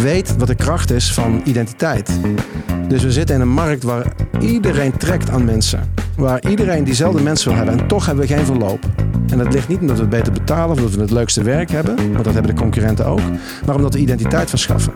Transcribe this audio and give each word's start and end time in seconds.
weet 0.00 0.36
wat 0.36 0.46
de 0.46 0.54
kracht 0.54 0.90
is 0.90 1.12
van 1.12 1.40
identiteit. 1.44 2.10
Dus 2.88 3.02
we 3.02 3.12
zitten 3.12 3.34
in 3.34 3.40
een 3.40 3.48
markt 3.48 3.82
waar 3.82 4.12
iedereen 4.40 4.96
trekt 4.96 5.30
aan 5.30 5.44
mensen. 5.44 5.92
Waar 6.16 6.48
iedereen 6.48 6.84
diezelfde 6.84 7.22
mensen 7.22 7.48
wil 7.48 7.56
hebben. 7.56 7.78
En 7.78 7.86
toch 7.86 8.06
hebben 8.06 8.26
we 8.26 8.34
geen 8.34 8.44
verloop. 8.44 8.84
En 9.30 9.38
dat 9.38 9.52
ligt 9.52 9.68
niet 9.68 9.80
omdat 9.80 9.98
we 9.98 10.06
beter 10.06 10.32
betalen 10.32 10.70
of 10.70 10.78
omdat 10.78 10.94
we 10.94 11.00
het 11.00 11.10
leukste 11.10 11.42
werk 11.42 11.70
hebben. 11.70 11.96
Want 12.12 12.24
dat 12.24 12.34
hebben 12.34 12.54
de 12.54 12.60
concurrenten 12.60 13.06
ook. 13.06 13.20
Maar 13.66 13.74
omdat 13.74 13.94
we 13.94 14.00
identiteit 14.00 14.48
verschaffen. 14.48 14.92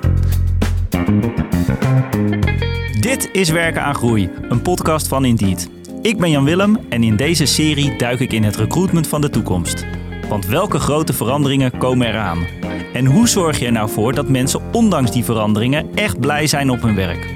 Dit 3.00 3.28
is 3.32 3.50
Werken 3.50 3.82
aan 3.82 3.94
Groei, 3.94 4.30
een 4.48 4.62
podcast 4.62 5.08
van 5.08 5.24
Indeed. 5.24 5.68
Ik 6.02 6.18
ben 6.18 6.30
Jan 6.30 6.44
Willem 6.44 6.78
en 6.88 7.02
in 7.02 7.16
deze 7.16 7.46
serie 7.46 7.98
duik 7.98 8.20
ik 8.20 8.32
in 8.32 8.42
het 8.42 8.56
recruitment 8.56 9.06
van 9.06 9.20
de 9.20 9.30
toekomst. 9.30 9.84
Want 10.28 10.46
welke 10.46 10.78
grote 10.78 11.12
veranderingen 11.12 11.78
komen 11.78 12.06
eraan? 12.06 12.46
En 12.92 13.06
hoe 13.06 13.28
zorg 13.28 13.58
je 13.58 13.66
er 13.66 13.72
nou 13.72 13.90
voor 13.90 14.14
dat 14.14 14.28
mensen 14.28 14.60
ondanks 14.72 15.12
die 15.12 15.24
veranderingen 15.24 15.94
echt 15.94 16.20
blij 16.20 16.46
zijn 16.46 16.70
op 16.70 16.82
hun 16.82 16.94
werk? 16.94 17.34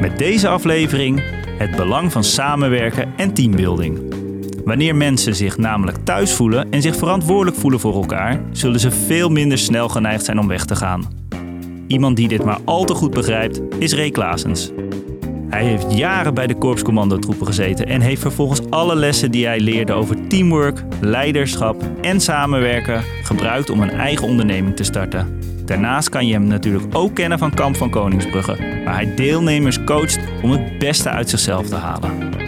Met 0.00 0.18
deze 0.18 0.48
aflevering 0.48 1.22
het 1.58 1.76
belang 1.76 2.12
van 2.12 2.24
samenwerken 2.24 3.12
en 3.16 3.34
teambuilding. 3.34 4.14
Wanneer 4.64 4.96
mensen 4.96 5.34
zich 5.34 5.56
namelijk 5.58 5.98
thuis 6.04 6.32
voelen 6.32 6.70
en 6.70 6.82
zich 6.82 6.96
verantwoordelijk 6.96 7.56
voelen 7.56 7.80
voor 7.80 7.94
elkaar, 7.94 8.42
zullen 8.52 8.80
ze 8.80 8.90
veel 8.90 9.28
minder 9.28 9.58
snel 9.58 9.88
geneigd 9.88 10.24
zijn 10.24 10.38
om 10.38 10.48
weg 10.48 10.64
te 10.64 10.76
gaan. 10.76 11.08
Iemand 11.86 12.16
die 12.16 12.28
dit 12.28 12.44
maar 12.44 12.58
al 12.64 12.84
te 12.84 12.94
goed 12.94 13.10
begrijpt 13.10 13.60
is 13.78 13.92
Ray 13.92 14.10
Klaasens. 14.10 14.70
Hij 15.54 15.64
heeft 15.64 15.96
jaren 15.96 16.34
bij 16.34 16.46
de 16.46 16.54
korpscommandotroepen 16.54 17.46
gezeten 17.46 17.86
en 17.86 18.00
heeft 18.00 18.20
vervolgens 18.20 18.70
alle 18.70 18.94
lessen 18.94 19.30
die 19.30 19.46
hij 19.46 19.60
leerde 19.60 19.92
over 19.92 20.26
teamwork, 20.26 20.84
leiderschap 21.00 21.82
en 22.00 22.20
samenwerken 22.20 23.02
gebruikt 23.22 23.70
om 23.70 23.80
een 23.80 23.90
eigen 23.90 24.26
onderneming 24.26 24.76
te 24.76 24.84
starten. 24.84 25.40
Daarnaast 25.64 26.08
kan 26.08 26.26
je 26.26 26.32
hem 26.32 26.46
natuurlijk 26.46 26.84
ook 26.96 27.14
kennen 27.14 27.38
van 27.38 27.54
Kamp 27.54 27.76
van 27.76 27.90
Koningsbrugge, 27.90 28.82
waar 28.84 28.94
hij 28.94 29.14
deelnemers 29.14 29.84
coacht 29.84 30.18
om 30.42 30.50
het 30.50 30.78
beste 30.78 31.08
uit 31.08 31.30
zichzelf 31.30 31.68
te 31.68 31.76
halen. 31.76 32.43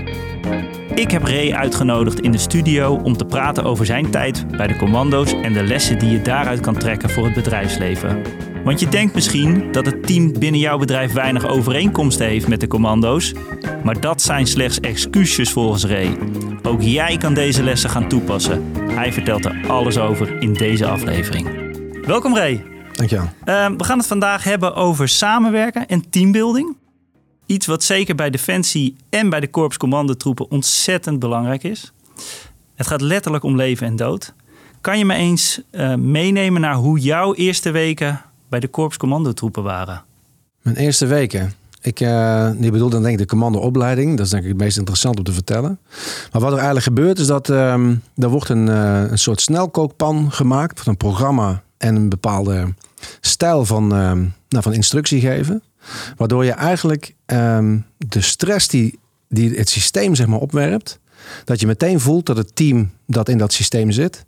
Ik 0.96 1.10
heb 1.10 1.22
Ray 1.22 1.52
uitgenodigd 1.52 2.20
in 2.20 2.32
de 2.32 2.38
studio 2.38 3.00
om 3.02 3.16
te 3.16 3.24
praten 3.24 3.64
over 3.64 3.86
zijn 3.86 4.10
tijd 4.10 4.48
bij 4.48 4.66
de 4.66 4.76
commando's 4.76 5.32
en 5.32 5.52
de 5.52 5.62
lessen 5.62 5.98
die 5.98 6.10
je 6.10 6.22
daaruit 6.22 6.60
kan 6.60 6.74
trekken 6.74 7.10
voor 7.10 7.24
het 7.24 7.34
bedrijfsleven. 7.34 8.22
Want 8.64 8.80
je 8.80 8.88
denkt 8.88 9.14
misschien 9.14 9.72
dat 9.72 9.86
het 9.86 10.06
team 10.06 10.38
binnen 10.38 10.60
jouw 10.60 10.78
bedrijf 10.78 11.12
weinig 11.12 11.46
overeenkomsten 11.46 12.26
heeft 12.26 12.48
met 12.48 12.60
de 12.60 12.66
commando's, 12.66 13.34
maar 13.84 14.00
dat 14.00 14.22
zijn 14.22 14.46
slechts 14.46 14.80
excuses 14.80 15.52
volgens 15.52 15.84
Ray. 15.84 16.18
Ook 16.62 16.82
jij 16.82 17.16
kan 17.16 17.34
deze 17.34 17.62
lessen 17.62 17.90
gaan 17.90 18.08
toepassen. 18.08 18.72
Hij 18.90 19.12
vertelt 19.12 19.44
er 19.44 19.64
alles 19.68 19.98
over 19.98 20.42
in 20.42 20.52
deze 20.52 20.86
aflevering. 20.86 21.48
Welkom 22.06 22.36
Ray. 22.36 22.64
Dankjewel. 22.92 23.24
Uh, 23.24 23.66
we 23.76 23.84
gaan 23.84 23.98
het 23.98 24.06
vandaag 24.06 24.44
hebben 24.44 24.74
over 24.74 25.08
samenwerken 25.08 25.86
en 25.86 26.10
teambuilding. 26.10 26.76
Iets 27.46 27.66
wat 27.66 27.84
zeker 27.84 28.14
bij 28.14 28.30
Defensie 28.30 28.96
en 29.08 29.30
bij 29.30 29.40
de 29.40 29.48
korpscommandotroepen 29.48 30.50
ontzettend 30.50 31.18
belangrijk 31.18 31.62
is. 31.62 31.92
Het 32.74 32.86
gaat 32.86 33.00
letterlijk 33.00 33.44
om 33.44 33.56
leven 33.56 33.86
en 33.86 33.96
dood. 33.96 34.34
Kan 34.80 34.98
je 34.98 35.04
me 35.04 35.14
eens 35.14 35.60
uh, 35.70 35.94
meenemen 35.94 36.60
naar 36.60 36.74
hoe 36.74 36.98
jouw 36.98 37.34
eerste 37.34 37.70
weken 37.70 38.20
bij 38.48 38.60
de 38.60 38.68
korpscommandotroepen 38.68 39.62
waren? 39.62 40.04
Mijn 40.62 40.76
eerste 40.76 41.06
weken. 41.06 41.52
Ik 41.80 41.96
die 42.58 42.70
bedoel 42.70 42.88
dan 42.88 43.02
denk 43.02 43.12
ik 43.12 43.18
de 43.18 43.26
commandoopleiding. 43.26 44.16
Dat 44.16 44.26
is 44.26 44.32
denk 44.32 44.42
ik 44.42 44.48
het 44.48 44.58
meest 44.58 44.76
interessant 44.76 45.18
om 45.18 45.24
te 45.24 45.32
vertellen. 45.32 45.78
Maar 46.32 46.40
wat 46.40 46.50
er 46.50 46.56
eigenlijk 46.56 46.86
gebeurt 46.86 47.18
is 47.18 47.26
dat 47.26 47.48
um, 47.48 48.02
er 48.16 48.28
wordt 48.28 48.48
een, 48.48 48.66
uh, 48.66 49.10
een 49.10 49.18
soort 49.18 49.40
snelkookpan 49.40 50.32
gemaakt 50.32 50.86
een 50.86 50.96
programma 50.96 51.62
en 51.78 51.96
een 51.96 52.08
bepaalde 52.08 52.74
stijl 53.20 53.64
van, 53.64 53.84
uh, 53.84 54.12
nou, 54.48 54.62
van 54.62 54.72
instructie 54.72 55.20
geven. 55.20 55.62
Waardoor 56.16 56.44
je 56.44 56.52
eigenlijk 56.52 57.14
um, 57.26 57.84
de 57.98 58.20
stress 58.20 58.68
die, 58.68 58.98
die 59.28 59.54
het 59.54 59.68
systeem 59.68 60.14
zeg 60.14 60.26
maar, 60.26 60.38
opwerpt, 60.38 60.98
dat 61.44 61.60
je 61.60 61.66
meteen 61.66 62.00
voelt 62.00 62.26
dat 62.26 62.36
het 62.36 62.56
team 62.56 62.90
dat 63.06 63.28
in 63.28 63.38
dat 63.38 63.52
systeem 63.52 63.90
zit, 63.90 64.24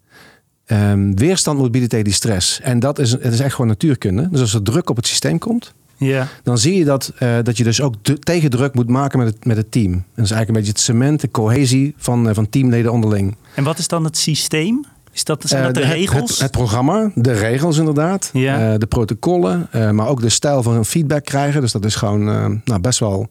um, 0.67 1.17
weerstand 1.17 1.59
moet 1.59 1.71
bieden 1.71 1.89
tegen 1.89 2.05
die 2.05 2.15
stress. 2.15 2.61
En 2.61 2.79
dat 2.79 2.99
is, 2.99 3.11
het 3.11 3.33
is 3.33 3.41
echt 3.41 3.55
gewoon 3.55 3.71
natuurkunde. 3.71 4.29
Dus 4.31 4.41
als 4.41 4.55
er 4.55 4.63
druk 4.63 4.91
op 4.91 4.97
het 4.97 5.07
systeem 5.07 5.39
komt, 5.39 5.75
ja. 5.97 6.29
dan 6.43 6.59
zie 6.59 6.75
je 6.75 6.85
dat, 6.85 7.13
uh, 7.23 7.39
dat 7.43 7.57
je 7.57 7.65
dus 7.65 7.81
ook 7.81 7.95
tegendruk 8.21 8.75
moet 8.75 8.89
maken 8.89 9.19
met 9.19 9.29
het, 9.29 9.45
met 9.45 9.57
het 9.57 9.71
team. 9.71 9.93
En 9.93 10.03
dat 10.15 10.25
is 10.25 10.31
eigenlijk 10.31 10.49
een 10.49 10.55
beetje 10.55 10.71
het 10.71 10.81
cement, 10.81 11.21
de 11.21 11.31
cohesie 11.31 11.95
van, 11.97 12.29
uh, 12.29 12.35
van 12.35 12.49
teamleden 12.49 12.93
onderling. 12.93 13.37
En 13.55 13.65
wat 13.65 13.79
is 13.79 13.89
dan 13.89 14.05
het 14.05 14.17
systeem? 14.17 14.85
Is 15.19 15.25
dat, 15.25 15.43
zijn 15.47 15.63
dat 15.63 15.75
de 15.75 15.81
uh, 15.81 15.91
regels? 15.91 16.21
Het, 16.21 16.29
het, 16.29 16.39
het, 16.39 16.51
programma, 16.51 17.11
de 17.15 17.33
regels 17.33 17.79
inderdaad. 17.79 18.31
Ja. 18.33 18.73
Uh, 18.73 18.79
de 18.79 18.87
protocollen, 18.87 19.69
uh, 19.75 19.91
maar 19.91 20.09
ook 20.09 20.21
de 20.21 20.29
stijl 20.29 20.63
van 20.63 20.85
feedback 20.85 21.25
krijgen. 21.25 21.61
Dus 21.61 21.73
dat 21.73 21.85
is 21.85 21.95
gewoon 21.95 22.25
nou, 22.65 22.81
best 22.81 22.99
wel 22.99 23.31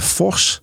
fors. 0.00 0.62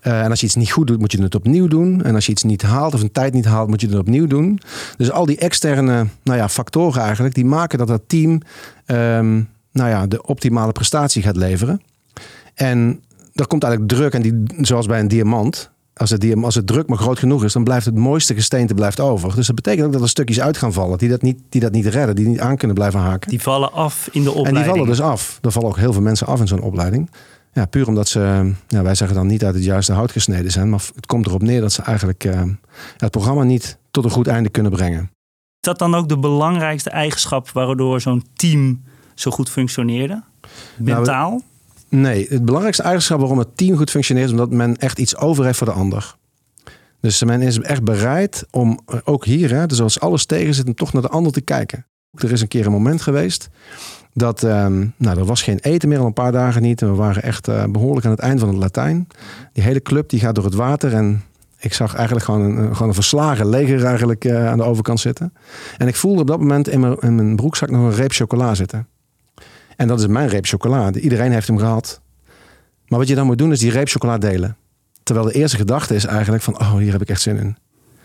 en 0.00 0.30
als 0.30 0.40
je 0.40 0.46
iets 0.46 0.54
niet 0.54 0.72
goed 0.72 0.86
doet, 0.86 0.98
moet 0.98 1.12
je 1.12 1.22
het 1.22 1.34
opnieuw 1.34 1.68
doen. 1.68 2.02
En 2.02 2.14
als 2.14 2.26
je 2.26 2.32
iets 2.32 2.42
niet 2.42 2.62
haalt 2.62 2.94
of 2.94 3.02
een 3.02 3.12
tijd 3.12 3.32
niet 3.32 3.44
haalt, 3.44 3.68
moet 3.68 3.80
je 3.80 3.86
het 3.86 3.98
opnieuw 3.98 4.26
doen. 4.26 4.60
Dus 4.96 5.10
al 5.10 5.26
die 5.26 5.38
externe 5.38 6.06
nou 6.22 6.38
ja, 6.38 6.48
factoren 6.48 7.02
eigenlijk, 7.02 7.34
die 7.34 7.44
maken 7.44 7.78
dat 7.78 7.88
dat 7.88 8.02
team 8.06 8.40
um, 8.86 9.48
nou 9.72 9.88
ja, 9.88 10.06
de 10.06 10.22
optimale 10.22 10.72
prestatie 10.72 11.22
gaat 11.22 11.36
leveren. 11.36 11.82
En 12.54 13.02
er 13.34 13.46
komt 13.46 13.62
eigenlijk 13.62 13.94
druk, 13.94 14.14
en 14.14 14.22
die, 14.22 14.42
zoals 14.66 14.86
bij 14.86 15.00
een 15.00 15.08
diamant, 15.08 15.70
als 16.02 16.10
het, 16.10 16.44
als 16.44 16.54
het 16.54 16.66
druk 16.66 16.88
maar 16.88 16.98
groot 16.98 17.18
genoeg 17.18 17.44
is, 17.44 17.52
dan 17.52 17.64
blijft 17.64 17.86
het 17.86 17.94
mooiste 17.94 18.34
gesteente 18.34 18.74
blijft 18.74 19.00
over. 19.00 19.34
Dus 19.34 19.46
dat 19.46 19.56
betekent 19.56 19.86
ook 19.86 19.92
dat 19.92 20.02
er 20.02 20.08
stukjes 20.08 20.40
uit 20.40 20.56
gaan 20.56 20.72
vallen 20.72 20.98
die 20.98 21.08
dat 21.08 21.22
niet, 21.22 21.40
die 21.48 21.60
dat 21.60 21.72
niet 21.72 21.86
redden, 21.86 22.16
die 22.16 22.26
niet 22.26 22.40
aan 22.40 22.56
kunnen 22.56 22.76
blijven 22.76 23.00
haken. 23.00 23.30
Die 23.30 23.42
vallen 23.42 23.72
af 23.72 24.08
in 24.12 24.22
de 24.22 24.30
opleiding. 24.30 24.56
En 24.56 24.62
die 24.62 24.72
vallen 24.72 24.86
dus 24.86 25.00
af. 25.00 25.38
Er 25.42 25.52
vallen 25.52 25.68
ook 25.68 25.76
heel 25.76 25.92
veel 25.92 26.02
mensen 26.02 26.26
af 26.26 26.40
in 26.40 26.46
zo'n 26.46 26.60
opleiding. 26.60 27.10
Ja, 27.52 27.66
puur 27.66 27.88
omdat 27.88 28.08
ze, 28.08 28.52
ja, 28.68 28.82
wij 28.82 28.94
zeggen 28.94 29.16
dan 29.16 29.26
niet 29.26 29.44
uit 29.44 29.54
het 29.54 29.64
juiste 29.64 29.92
hout 29.92 30.12
gesneden 30.12 30.50
zijn, 30.50 30.70
maar 30.70 30.82
het 30.94 31.06
komt 31.06 31.26
erop 31.26 31.42
neer 31.42 31.60
dat 31.60 31.72
ze 31.72 31.82
eigenlijk 31.82 32.24
uh, 32.24 32.42
het 32.96 33.10
programma 33.10 33.42
niet 33.42 33.78
tot 33.90 34.04
een 34.04 34.10
goed 34.10 34.26
einde 34.26 34.48
kunnen 34.48 34.72
brengen. 34.72 35.00
Is 35.00 35.68
dat 35.68 35.78
dan 35.78 35.94
ook 35.94 36.08
de 36.08 36.18
belangrijkste 36.18 36.90
eigenschap 36.90 37.50
waardoor 37.50 38.00
zo'n 38.00 38.24
team 38.34 38.82
zo 39.14 39.30
goed 39.30 39.50
functioneerde? 39.50 40.22
Mentaal? 40.76 41.30
Nou, 41.30 41.42
Nee, 41.94 42.26
het 42.28 42.44
belangrijkste 42.44 42.82
eigenschap 42.82 43.18
waarom 43.18 43.38
het 43.38 43.56
team 43.56 43.76
goed 43.76 43.90
functioneert... 43.90 44.26
is 44.26 44.32
omdat 44.32 44.50
men 44.50 44.76
echt 44.76 44.98
iets 44.98 45.16
over 45.16 45.44
heeft 45.44 45.58
voor 45.58 45.66
de 45.66 45.72
ander. 45.72 46.16
Dus 47.00 47.22
men 47.24 47.42
is 47.42 47.58
echt 47.58 47.84
bereid 47.84 48.46
om, 48.50 48.78
ook 49.04 49.24
hier, 49.24 49.50
hè, 49.50 49.66
dus 49.66 49.80
als 49.80 50.00
alles 50.00 50.26
tegen 50.26 50.54
zit... 50.54 50.66
om 50.66 50.74
toch 50.74 50.92
naar 50.92 51.02
de 51.02 51.08
ander 51.08 51.32
te 51.32 51.40
kijken. 51.40 51.86
Er 52.10 52.32
is 52.32 52.40
een 52.40 52.48
keer 52.48 52.66
een 52.66 52.72
moment 52.72 53.02
geweest 53.02 53.48
dat... 54.12 54.42
Um, 54.42 54.94
nou, 54.96 55.18
er 55.18 55.24
was 55.24 55.42
geen 55.42 55.58
eten 55.58 55.88
meer 55.88 55.98
al 55.98 56.06
een 56.06 56.12
paar 56.12 56.32
dagen 56.32 56.62
niet. 56.62 56.82
En 56.82 56.90
we 56.90 56.96
waren 56.96 57.22
echt 57.22 57.48
uh, 57.48 57.64
behoorlijk 57.64 58.06
aan 58.06 58.12
het 58.12 58.20
eind 58.20 58.40
van 58.40 58.48
het 58.48 58.58
Latijn. 58.58 59.06
Die 59.52 59.62
hele 59.62 59.82
club 59.82 60.08
die 60.08 60.20
gaat 60.20 60.34
door 60.34 60.44
het 60.44 60.54
water 60.54 60.94
en... 60.94 61.22
Ik 61.58 61.74
zag 61.74 61.94
eigenlijk 61.94 62.24
gewoon 62.24 62.40
een, 62.40 62.72
gewoon 62.72 62.88
een 62.88 62.94
verslagen 62.94 63.48
leger 63.48 63.84
eigenlijk 63.84 64.24
uh, 64.24 64.48
aan 64.48 64.58
de 64.58 64.64
overkant 64.64 65.00
zitten. 65.00 65.32
En 65.76 65.88
ik 65.88 65.96
voelde 65.96 66.20
op 66.20 66.26
dat 66.26 66.38
moment 66.38 66.68
in 66.68 66.80
mijn, 66.80 66.96
in 67.00 67.14
mijn 67.14 67.36
broekzak 67.36 67.70
nog 67.70 67.80
een 67.80 67.94
reep 67.94 68.12
chocola 68.12 68.54
zitten. 68.54 68.86
En 69.76 69.88
dat 69.88 70.00
is 70.00 70.06
mijn 70.06 70.28
reep 70.28 70.46
chocolade. 70.46 71.00
Iedereen 71.00 71.32
heeft 71.32 71.46
hem 71.46 71.58
gehad. 71.58 72.00
Maar 72.86 72.98
wat 72.98 73.08
je 73.08 73.14
dan 73.14 73.26
moet 73.26 73.38
doen 73.38 73.52
is 73.52 73.60
die 73.60 73.70
reep 73.70 73.88
chocola 73.88 74.18
delen. 74.18 74.56
Terwijl 75.02 75.26
de 75.26 75.32
eerste 75.32 75.56
gedachte 75.56 75.94
is 75.94 76.04
eigenlijk 76.04 76.42
van, 76.42 76.60
oh, 76.60 76.76
hier 76.76 76.92
heb 76.92 77.02
ik 77.02 77.08
echt 77.08 77.20
zin 77.20 77.36
in. 77.36 77.56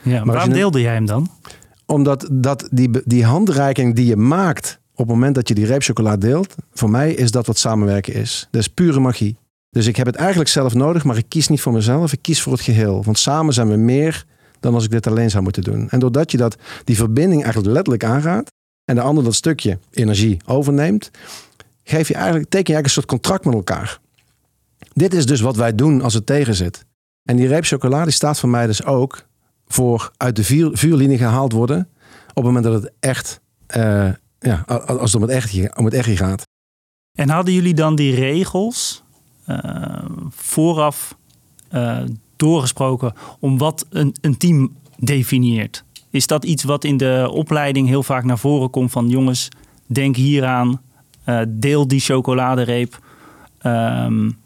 Ja, 0.02 0.24
maar 0.24 0.36
waarom 0.36 0.54
deelde 0.54 0.82
jij 0.82 0.94
hem 0.94 1.06
dan? 1.06 1.30
Omdat 1.86 2.28
dat 2.32 2.68
die, 2.72 2.90
die 3.06 3.26
handreiking 3.26 3.96
die 3.96 4.06
je 4.06 4.16
maakt 4.16 4.80
op 4.92 4.98
het 4.98 5.08
moment 5.08 5.36
dat 5.36 5.48
je 5.48 5.54
die 5.54 5.66
reep 5.66 5.84
chocola 5.84 6.18
deelt, 6.18 6.56
voor 6.74 6.90
mij 6.90 7.14
is 7.14 7.32
dat 7.32 7.46
wat 7.46 7.58
samenwerken 7.58 8.14
is. 8.14 8.48
Dat 8.52 8.62
is 8.62 8.68
pure 8.68 9.00
magie. 9.00 9.38
Dus 9.70 9.88
ik 9.88 9.96
heb 9.96 10.06
het 10.06 10.16
eigenlijk 10.16 10.50
zelf 10.50 10.74
nodig, 10.74 11.04
maar 11.04 11.18
ik 11.18 11.26
kies 11.28 11.48
niet 11.48 11.62
voor 11.62 11.74
mezelf, 11.74 12.14
ik 12.14 12.22
kies 12.22 12.42
voor 12.42 12.52
het 12.52 12.62
geheel. 12.62 13.04
Want 13.04 13.20
samen 13.20 13.54
zijn 13.54 13.70
we 13.70 13.76
meer 13.76 14.26
dan 14.60 14.74
als 14.74 14.84
ik 14.84 14.92
dit 14.92 15.08
alleen 15.08 15.30
zou 15.30 15.44
moeten 15.44 15.64
doen. 15.64 15.90
En 15.90 16.00
doordat 16.00 16.32
je 16.32 16.38
dat, 16.38 16.58
die 16.84 16.96
verbinding 16.96 17.44
eigenlijk 17.44 17.74
letterlijk 17.74 18.04
aangaat 18.04 18.52
en 18.86 18.96
de 18.96 19.02
ander 19.02 19.24
dat 19.24 19.36
stukje 19.36 19.80
energie 19.92 20.38
overneemt, 20.46 21.12
geef 21.90 22.08
je 22.08 22.14
eigenlijk, 22.14 22.50
teken 22.50 22.74
je 22.74 22.74
eigenlijk 22.74 22.86
een 22.86 22.90
soort 22.90 23.06
contract 23.06 23.46
met 23.46 23.54
elkaar. 23.54 24.00
Dit 24.94 25.14
is 25.14 25.26
dus 25.26 25.42
wat 25.42 25.56
wij 25.56 25.76
doen 25.76 26.02
als 26.02 26.14
het 26.14 26.26
tegen 26.26 26.56
zit. 26.56 26.86
En 27.24 27.36
die 27.36 27.48
reep 27.48 27.66
chocolade 27.66 28.12
staat 28.12 28.40
voor 28.40 28.50
mij 28.50 28.68
dus 28.68 28.84
ook 28.84 29.26
voor 29.68 30.12
uit 30.18 30.36
de 30.36 30.44
vuur, 30.44 30.78
vuurlinie 30.78 31.18
gehaald 31.18 31.52
worden 31.52 31.90
op 32.30 32.44
het 32.44 32.54
moment 32.54 32.64
dat 32.64 32.82
het 32.82 32.92
echt, 33.00 33.40
uh, 33.78 34.10
ja, 34.40 34.64
als 34.88 35.14
het 35.14 35.16
om 35.16 35.22
het 35.22 35.32
echt, 35.32 35.78
om 35.78 35.86
het 35.86 35.94
echt 35.94 36.18
gaat. 36.18 36.48
En 37.18 37.30
hadden 37.30 37.54
jullie 37.54 37.74
dan 37.74 37.96
die 37.96 38.16
regels 38.16 39.04
uh, 39.48 40.06
vooraf 40.30 41.18
uh, 41.72 42.00
doorgesproken 42.36 43.14
om 43.40 43.58
wat 43.58 43.86
een, 43.90 44.16
een 44.22 44.38
team 44.38 44.76
definieert? 44.98 45.84
Is 46.10 46.28
dat 46.28 46.46
iets 46.46 46.64
wat 46.64 46.84
in 46.84 46.98
de 46.98 47.30
opleiding 47.32 47.88
heel 47.88 48.04
vaak 48.04 48.24
naar 48.24 48.40
voren 48.40 48.70
komt 48.70 48.92
van 48.92 49.10
jongens, 49.10 49.50
denk 49.86 50.16
hieraan, 50.16 50.82
uh, 51.30 51.42
deel 51.48 51.88
die 51.88 52.00
chocoladereep. 52.00 53.00
Um, 53.64 54.38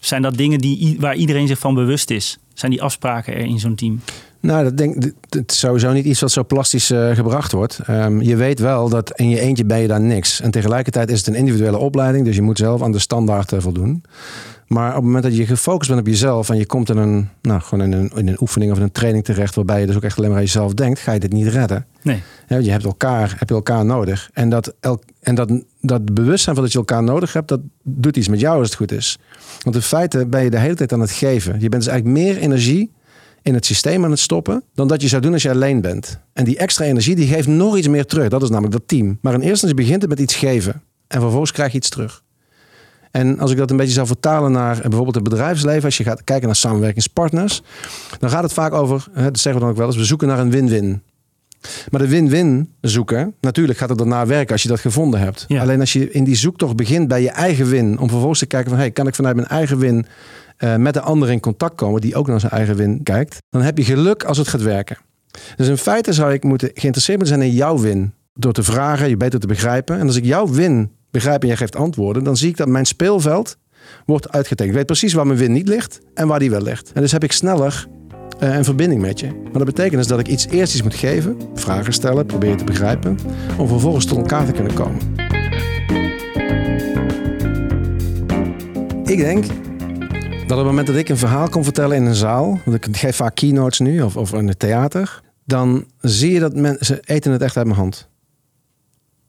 zijn 0.00 0.22
dat 0.22 0.36
dingen 0.36 0.58
die, 0.58 0.96
waar 1.00 1.14
iedereen 1.14 1.46
zich 1.46 1.58
van 1.58 1.74
bewust 1.74 2.10
is? 2.10 2.38
Zijn 2.54 2.70
die 2.70 2.82
afspraken 2.82 3.34
er 3.34 3.40
in 3.40 3.58
zo'n 3.58 3.74
team? 3.74 4.00
Nou, 4.40 4.64
dat 4.64 4.76
denk 4.76 5.12
het 5.28 5.52
is 5.52 5.58
sowieso 5.58 5.92
niet 5.92 6.04
iets 6.04 6.20
wat 6.20 6.30
zo 6.30 6.44
plastisch 6.44 6.90
uh, 6.90 7.14
gebracht 7.14 7.52
wordt. 7.52 7.78
Um, 7.88 8.22
je 8.22 8.36
weet 8.36 8.58
wel 8.58 8.88
dat 8.88 9.12
in 9.18 9.28
je 9.28 9.40
eentje 9.40 9.64
ben 9.64 9.78
je 9.78 9.88
daar 9.88 10.00
niks. 10.00 10.40
En 10.40 10.50
tegelijkertijd 10.50 11.10
is 11.10 11.18
het 11.18 11.26
een 11.26 11.34
individuele 11.34 11.78
opleiding, 11.78 12.24
dus 12.24 12.36
je 12.36 12.42
moet 12.42 12.58
zelf 12.58 12.82
aan 12.82 12.92
de 12.92 12.98
standaard 12.98 13.52
uh, 13.52 13.60
voldoen. 13.60 14.02
Maar 14.66 14.88
op 14.88 14.94
het 14.94 15.04
moment 15.04 15.22
dat 15.22 15.36
je 15.36 15.46
gefocust 15.46 15.88
bent 15.88 16.00
op 16.00 16.06
jezelf 16.06 16.50
en 16.50 16.56
je 16.56 16.66
komt 16.66 16.90
in 16.90 16.96
een, 16.96 17.28
nou, 17.42 17.60
gewoon 17.60 17.84
in 17.84 17.92
een, 17.92 18.10
in 18.14 18.28
een 18.28 18.40
oefening 18.40 18.72
of 18.72 18.78
een 18.78 18.92
training 18.92 19.24
terecht, 19.24 19.54
waarbij 19.54 19.80
je 19.80 19.86
dus 19.86 19.96
ook 19.96 20.02
echt 20.02 20.18
alleen 20.18 20.30
maar 20.30 20.38
aan 20.38 20.44
jezelf 20.44 20.74
denkt, 20.74 20.98
ga 20.98 21.12
je 21.12 21.20
dit 21.20 21.32
niet 21.32 21.46
redden. 21.46 21.86
Nee. 22.02 22.22
Ja, 22.48 22.56
je 22.56 22.70
hebt 22.70 22.84
elkaar, 22.84 23.34
heb 23.38 23.48
je 23.48 23.54
elkaar 23.54 23.84
nodig. 23.84 24.30
En, 24.32 24.48
dat, 24.48 24.74
el, 24.80 25.00
en 25.20 25.34
dat, 25.34 25.50
dat 25.80 26.14
bewustzijn 26.14 26.54
van 26.54 26.64
dat 26.64 26.72
je 26.72 26.78
elkaar 26.78 27.02
nodig 27.02 27.32
hebt, 27.32 27.48
dat 27.48 27.60
doet 27.82 28.16
iets 28.16 28.28
met 28.28 28.40
jou 28.40 28.58
als 28.58 28.66
het 28.66 28.76
goed 28.76 28.92
is. 28.92 29.18
Want 29.62 29.76
in 29.76 29.82
feite 29.82 30.26
ben 30.26 30.42
je 30.42 30.50
de 30.50 30.58
hele 30.58 30.74
tijd 30.74 30.92
aan 30.92 31.00
het 31.00 31.10
geven. 31.10 31.52
Je 31.52 31.68
bent 31.68 31.82
dus 31.82 31.92
eigenlijk 31.92 32.24
meer 32.24 32.38
energie 32.38 32.90
in 33.42 33.54
het 33.54 33.66
systeem 33.66 34.04
aan 34.04 34.10
het 34.10 34.20
stoppen 34.20 34.62
dan 34.74 34.88
dat 34.88 35.02
je 35.02 35.08
zou 35.08 35.22
doen 35.22 35.32
als 35.32 35.42
je 35.42 35.50
alleen 35.50 35.80
bent. 35.80 36.20
En 36.32 36.44
die 36.44 36.58
extra 36.58 36.84
energie 36.84 37.14
die 37.14 37.26
geeft 37.26 37.46
nog 37.46 37.76
iets 37.76 37.88
meer 37.88 38.06
terug. 38.06 38.28
Dat 38.28 38.42
is 38.42 38.48
namelijk 38.48 38.72
dat 38.72 38.88
team. 38.88 39.18
Maar 39.20 39.32
in 39.32 39.38
eerste 39.38 39.50
instantie 39.50 39.76
begint 39.76 40.00
het 40.00 40.10
met 40.10 40.20
iets 40.20 40.34
geven. 40.34 40.82
En 41.06 41.20
vervolgens 41.20 41.52
krijg 41.52 41.72
je 41.72 41.78
iets 41.78 41.88
terug. 41.88 42.22
En 43.10 43.38
als 43.38 43.50
ik 43.50 43.56
dat 43.56 43.70
een 43.70 43.76
beetje 43.76 43.92
zou 43.92 44.06
vertalen 44.06 44.52
naar 44.52 44.80
bijvoorbeeld 44.80 45.14
het 45.14 45.24
bedrijfsleven, 45.24 45.84
als 45.84 45.96
je 45.96 46.04
gaat 46.04 46.24
kijken 46.24 46.46
naar 46.46 46.56
samenwerkingspartners, 46.56 47.62
dan 48.18 48.30
gaat 48.30 48.42
het 48.42 48.52
vaak 48.52 48.72
over, 48.72 49.06
dat 49.14 49.38
zeggen 49.38 49.52
we 49.54 49.60
dan 49.60 49.68
ook 49.68 49.76
wel 49.76 49.86
eens, 49.86 49.96
we 49.96 50.04
zoeken 50.04 50.28
naar 50.28 50.38
een 50.38 50.50
win-win. 50.50 51.02
Maar 51.90 52.00
de 52.00 52.08
win-win 52.08 52.72
zoeken, 52.80 53.34
natuurlijk 53.40 53.78
gaat 53.78 53.88
het 53.88 53.98
daarna 53.98 54.26
werken 54.26 54.52
als 54.52 54.62
je 54.62 54.68
dat 54.68 54.80
gevonden 54.80 55.20
hebt. 55.20 55.46
Alleen 55.48 55.80
als 55.80 55.92
je 55.92 56.10
in 56.10 56.24
die 56.24 56.36
zoektocht 56.36 56.76
begint 56.76 57.08
bij 57.08 57.22
je 57.22 57.30
eigen 57.30 57.66
win, 57.66 57.98
om 57.98 58.08
vervolgens 58.08 58.38
te 58.38 58.46
kijken 58.46 58.70
van, 58.70 58.78
hey, 58.78 58.90
kan 58.90 59.06
ik 59.06 59.14
vanuit 59.14 59.36
mijn 59.36 59.48
eigen 59.48 59.78
win 59.78 60.06
uh, 60.64 60.76
met 60.76 60.94
de 60.94 61.00
ander 61.00 61.30
in 61.30 61.40
contact 61.40 61.74
komen 61.74 62.00
die 62.00 62.14
ook 62.14 62.26
naar 62.26 62.40
zijn 62.40 62.52
eigen 62.52 62.76
win 62.76 63.02
kijkt, 63.02 63.38
dan 63.50 63.62
heb 63.62 63.78
je 63.78 63.84
geluk 63.84 64.24
als 64.24 64.38
het 64.38 64.48
gaat 64.48 64.62
werken. 64.62 64.98
Dus 65.56 65.68
in 65.68 65.76
feite 65.76 66.12
zou 66.12 66.32
ik 66.32 66.44
moeten 66.44 66.70
geïnteresseerd 66.74 67.28
zijn 67.28 67.42
in 67.42 67.52
jouw 67.52 67.78
win. 67.78 68.12
Door 68.34 68.52
te 68.52 68.62
vragen, 68.62 69.08
je 69.08 69.16
beter 69.16 69.40
te 69.40 69.46
begrijpen. 69.46 69.98
En 69.98 70.06
als 70.06 70.16
ik 70.16 70.24
jouw 70.24 70.48
win 70.48 70.90
begrijp 71.10 71.42
en 71.42 71.48
jij 71.48 71.56
geeft 71.56 71.76
antwoorden, 71.76 72.24
dan 72.24 72.36
zie 72.36 72.48
ik 72.48 72.56
dat 72.56 72.68
mijn 72.68 72.86
speelveld 72.86 73.56
wordt 74.06 74.32
uitgetekend. 74.32 74.68
Ik 74.68 74.74
weet 74.74 74.86
precies 74.86 75.12
waar 75.12 75.26
mijn 75.26 75.38
win 75.38 75.52
niet 75.52 75.68
ligt 75.68 76.00
en 76.14 76.26
waar 76.26 76.38
die 76.38 76.50
wel 76.50 76.62
ligt. 76.62 76.92
En 76.94 77.00
dus 77.00 77.12
heb 77.12 77.24
ik 77.24 77.32
sneller 77.32 77.86
uh, 78.42 78.56
een 78.56 78.64
verbinding 78.64 79.00
met 79.00 79.20
je. 79.20 79.26
Maar 79.26 79.52
dat 79.52 79.64
betekent 79.64 79.96
dus 79.96 80.06
dat 80.06 80.18
ik 80.18 80.28
iets 80.28 80.46
eerst 80.48 80.72
iets 80.72 80.82
moet 80.82 80.94
geven, 80.94 81.36
vragen 81.54 81.92
stellen, 81.92 82.26
proberen 82.26 82.56
te 82.56 82.64
begrijpen, 82.64 83.18
om 83.58 83.68
vervolgens 83.68 84.04
tot 84.04 84.18
elkaar 84.18 84.46
te 84.46 84.52
kunnen 84.52 84.74
komen. 84.74 85.00
Ik 89.04 89.18
denk 89.18 89.44
dat 90.50 90.58
op 90.58 90.64
het 90.64 90.74
moment 90.74 90.86
dat 90.86 90.96
ik 90.96 91.08
een 91.08 91.28
verhaal 91.28 91.48
kon 91.48 91.64
vertellen 91.64 91.96
in 91.96 92.06
een 92.06 92.14
zaal, 92.14 92.60
ik 92.70 92.86
geef 92.90 93.16
vaak 93.16 93.34
keynotes 93.34 93.78
nu 93.78 94.02
of, 94.02 94.16
of 94.16 94.32
in 94.32 94.48
het 94.48 94.58
theater, 94.58 95.20
dan 95.44 95.84
zie 96.00 96.32
je 96.32 96.40
dat 96.40 96.54
mensen 96.54 97.00
eten 97.04 97.32
het 97.32 97.42
echt 97.42 97.56
uit 97.56 97.66
mijn 97.66 97.78
hand 97.78 98.08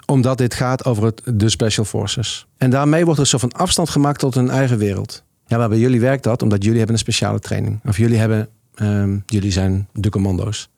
omdat 0.05 0.37
dit 0.37 0.53
gaat 0.53 0.85
over 0.85 1.03
het, 1.03 1.21
de 1.25 1.49
Special 1.49 1.85
Forces. 1.85 2.47
En 2.57 2.69
daarmee 2.69 3.05
wordt 3.05 3.19
er 3.19 3.27
zo 3.27 3.37
van 3.37 3.51
afstand 3.51 3.89
gemaakt 3.89 4.19
tot 4.19 4.33
hun 4.33 4.49
eigen 4.49 4.77
wereld. 4.77 5.23
Ja, 5.45 5.57
maar 5.57 5.69
bij 5.69 5.77
jullie 5.77 5.99
werkt 5.99 6.23
dat 6.23 6.41
omdat 6.41 6.63
jullie 6.63 6.77
hebben 6.77 6.95
een 6.95 7.01
speciale 7.01 7.39
training. 7.39 7.79
Of 7.85 7.97
jullie, 7.97 8.17
hebben, 8.17 8.49
um, 8.75 9.23
jullie 9.25 9.51
zijn 9.51 9.87
de 9.93 10.09
commando's. 10.09 10.69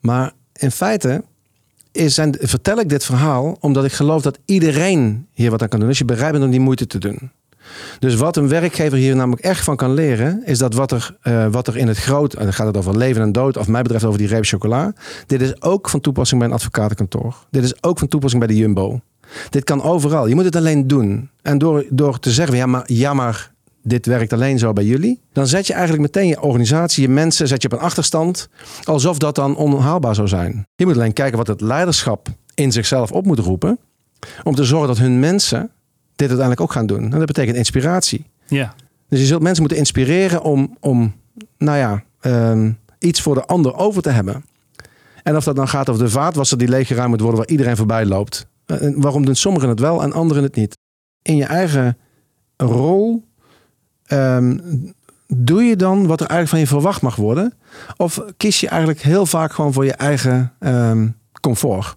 Maar 0.00 0.32
in 0.52 0.70
feite 0.70 1.24
is, 1.92 2.20
vertel 2.30 2.78
ik 2.78 2.88
dit 2.88 3.04
verhaal 3.04 3.56
omdat 3.60 3.84
ik 3.84 3.92
geloof 3.92 4.22
dat 4.22 4.38
iedereen 4.44 5.26
hier 5.32 5.50
wat 5.50 5.62
aan 5.62 5.68
kan 5.68 5.78
doen. 5.78 5.88
Als 5.88 5.98
je 5.98 6.04
bereid 6.04 6.32
bent 6.32 6.44
om 6.44 6.50
die 6.50 6.60
moeite 6.60 6.86
te 6.86 6.98
doen. 6.98 7.30
Dus 7.98 8.14
wat 8.14 8.36
een 8.36 8.48
werkgever 8.48 8.98
hier 8.98 9.16
namelijk 9.16 9.42
echt 9.42 9.64
van 9.64 9.76
kan 9.76 9.94
leren, 9.94 10.42
is 10.44 10.58
dat 10.58 10.74
wat 10.74 10.92
er, 10.92 11.16
uh, 11.22 11.46
wat 11.50 11.66
er 11.66 11.76
in 11.76 11.88
het 11.88 11.98
groot, 11.98 12.34
en 12.34 12.44
dan 12.44 12.52
gaat 12.52 12.66
het 12.66 12.76
over 12.76 12.96
leven 12.96 13.22
en 13.22 13.32
dood, 13.32 13.56
of 13.56 13.68
mij 13.68 13.82
betreft 13.82 14.04
over 14.04 14.18
die 14.18 14.28
reep 14.28 14.44
chocola. 14.44 14.92
Dit 15.26 15.40
is 15.40 15.62
ook 15.62 15.88
van 15.88 16.00
toepassing 16.00 16.40
bij 16.40 16.48
een 16.48 16.54
advocatenkantoor. 16.54 17.34
Dit 17.50 17.64
is 17.64 17.82
ook 17.82 17.98
van 17.98 18.08
toepassing 18.08 18.44
bij 18.44 18.54
de 18.54 18.60
Jumbo. 18.60 19.00
Dit 19.50 19.64
kan 19.64 19.82
overal. 19.82 20.26
Je 20.26 20.34
moet 20.34 20.44
het 20.44 20.56
alleen 20.56 20.86
doen. 20.86 21.30
En 21.42 21.58
door, 21.58 21.84
door 21.90 22.18
te 22.18 22.30
zeggen, 22.30 22.56
ja 22.56 22.66
maar, 22.66 22.82
ja 22.86 23.14
maar 23.14 23.52
dit 23.82 24.06
werkt 24.06 24.32
alleen 24.32 24.58
zo 24.58 24.72
bij 24.72 24.84
jullie. 24.84 25.20
Dan 25.32 25.46
zet 25.46 25.66
je 25.66 25.72
eigenlijk 25.72 26.02
meteen 26.02 26.28
je 26.28 26.40
organisatie, 26.40 27.02
je 27.02 27.08
mensen, 27.08 27.48
zet 27.48 27.62
je 27.62 27.68
op 27.68 27.78
een 27.78 27.84
achterstand. 27.84 28.48
Alsof 28.82 29.18
dat 29.18 29.34
dan 29.34 29.56
onhaalbaar 29.56 30.14
zou 30.14 30.28
zijn. 30.28 30.66
Je 30.74 30.86
moet 30.86 30.94
alleen 30.94 31.12
kijken 31.12 31.38
wat 31.38 31.46
het 31.46 31.60
leiderschap 31.60 32.28
in 32.54 32.72
zichzelf 32.72 33.12
op 33.12 33.26
moet 33.26 33.38
roepen. 33.38 33.78
Om 34.42 34.54
te 34.54 34.64
zorgen 34.64 34.88
dat 34.88 34.98
hun 34.98 35.20
mensen 35.20 35.70
dit 36.18 36.28
uiteindelijk 36.28 36.60
ook 36.60 36.72
gaan 36.72 36.86
doen. 36.86 37.02
En 37.02 37.18
dat 37.18 37.26
betekent 37.26 37.56
inspiratie. 37.56 38.26
Ja. 38.46 38.74
Dus 39.08 39.20
je 39.20 39.26
zult 39.26 39.42
mensen 39.42 39.60
moeten 39.60 39.78
inspireren 39.78 40.42
om, 40.42 40.76
om 40.80 41.14
nou 41.58 41.78
ja, 41.78 42.02
um, 42.50 42.78
iets 42.98 43.20
voor 43.20 43.34
de 43.34 43.44
ander 43.44 43.74
over 43.74 44.02
te 44.02 44.10
hebben. 44.10 44.44
En 45.22 45.36
of 45.36 45.44
dat 45.44 45.56
dan 45.56 45.68
gaat 45.68 45.88
over 45.88 46.04
de 46.04 46.10
vaatwasser 46.10 46.58
die 46.58 46.68
leeggeruimd 46.68 47.10
moet 47.10 47.20
worden 47.20 47.38
waar 47.38 47.48
iedereen 47.48 47.76
voorbij 47.76 48.06
loopt. 48.06 48.46
En 48.66 49.00
waarom 49.00 49.24
doen 49.24 49.34
sommigen 49.34 49.68
het 49.68 49.80
wel 49.80 50.02
en 50.02 50.12
anderen 50.12 50.42
het 50.42 50.54
niet? 50.54 50.76
In 51.22 51.36
je 51.36 51.44
eigen 51.44 51.98
rol 52.56 53.24
um, 54.12 54.62
doe 55.26 55.62
je 55.62 55.76
dan 55.76 56.06
wat 56.06 56.20
er 56.20 56.26
eigenlijk 56.26 56.48
van 56.48 56.58
je 56.58 56.66
verwacht 56.66 57.02
mag 57.02 57.16
worden? 57.16 57.54
Of 57.96 58.24
kies 58.36 58.60
je 58.60 58.68
eigenlijk 58.68 59.00
heel 59.00 59.26
vaak 59.26 59.52
gewoon 59.52 59.72
voor 59.72 59.84
je 59.84 59.92
eigen 59.92 60.52
um, 60.60 61.16
comfort? 61.40 61.96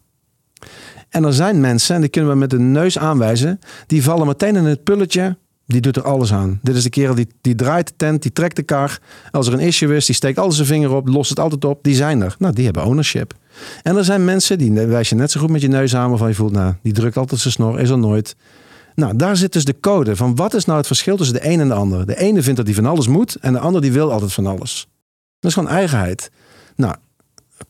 En 1.12 1.24
er 1.24 1.34
zijn 1.34 1.60
mensen, 1.60 1.96
en 1.96 2.02
die 2.02 2.10
kunnen 2.10 2.32
we 2.32 2.38
met 2.38 2.50
de 2.50 2.60
neus 2.60 2.98
aanwijzen, 2.98 3.60
die 3.88 4.04
vallen 4.04 4.28
meteen 4.28 4.56
in 4.56 4.66
het 4.66 4.84
pulletje. 4.84 5.38
Die 5.66 5.82
doet 5.82 5.96
er 5.96 6.04
alles 6.04 6.34
aan. 6.34 6.60
Dit 6.64 6.76
is 6.76 6.84
de 6.84 6.90
kerel 6.90 7.16
die, 7.16 7.28
die 7.42 7.56
draait 7.56 7.88
de 7.88 7.94
tent, 7.98 8.22
die 8.22 8.32
trekt 8.32 8.56
de 8.56 8.64
kar. 8.64 9.00
Als 9.32 9.48
er 9.48 9.54
een 9.54 9.60
issue 9.60 9.96
is, 9.96 10.06
die 10.06 10.16
steekt 10.16 10.40
al 10.40 10.52
zijn 10.52 10.68
vinger 10.68 10.92
op, 10.92 11.08
lost 11.08 11.30
het 11.30 11.40
altijd 11.40 11.66
op. 11.66 11.84
Die 11.84 11.96
zijn 11.96 12.22
er. 12.22 12.36
Nou, 12.40 12.54
die 12.54 12.66
hebben 12.66 12.86
ownership. 12.86 13.34
En 13.84 13.98
er 13.98 14.04
zijn 14.04 14.26
mensen, 14.26 14.58
die 14.58 14.72
wijs 14.72 15.10
je 15.10 15.16
net 15.16 15.32
zo 15.32 15.40
goed 15.40 15.50
met 15.50 15.62
je 15.62 15.68
neus 15.68 15.96
aan, 15.96 16.10
waarvan 16.10 16.28
je 16.28 16.34
voelt, 16.34 16.52
nou, 16.52 16.74
die 16.82 16.94
drukt 16.94 17.18
altijd 17.18 17.42
zijn 17.42 17.54
snor, 17.54 17.80
is 17.80 17.90
er 17.90 17.98
nooit. 17.98 18.36
Nou, 18.96 19.16
daar 19.16 19.38
zit 19.38 19.54
dus 19.54 19.66
de 19.66 19.80
code 19.80 20.16
van 20.16 20.36
wat 20.36 20.54
is 20.54 20.66
nou 20.66 20.78
het 20.78 20.88
verschil 20.88 21.18
tussen 21.18 21.36
de 21.36 21.48
een 21.48 21.60
en 21.60 21.68
de 21.68 21.74
ander. 21.74 22.06
De 22.06 22.18
ene 22.18 22.42
vindt 22.42 22.58
dat 22.58 22.66
hij 22.66 22.76
van 22.76 22.86
alles 22.86 23.08
moet 23.08 23.36
en 23.36 23.54
de 23.54 23.60
ander 23.60 23.82
die 23.82 23.92
wil 23.92 24.12
altijd 24.12 24.34
van 24.34 24.48
alles. 24.48 24.88
Dat 25.40 25.52
is 25.52 25.58
gewoon 25.58 25.70
eigenheid. 25.70 26.32
Nou, 26.76 26.96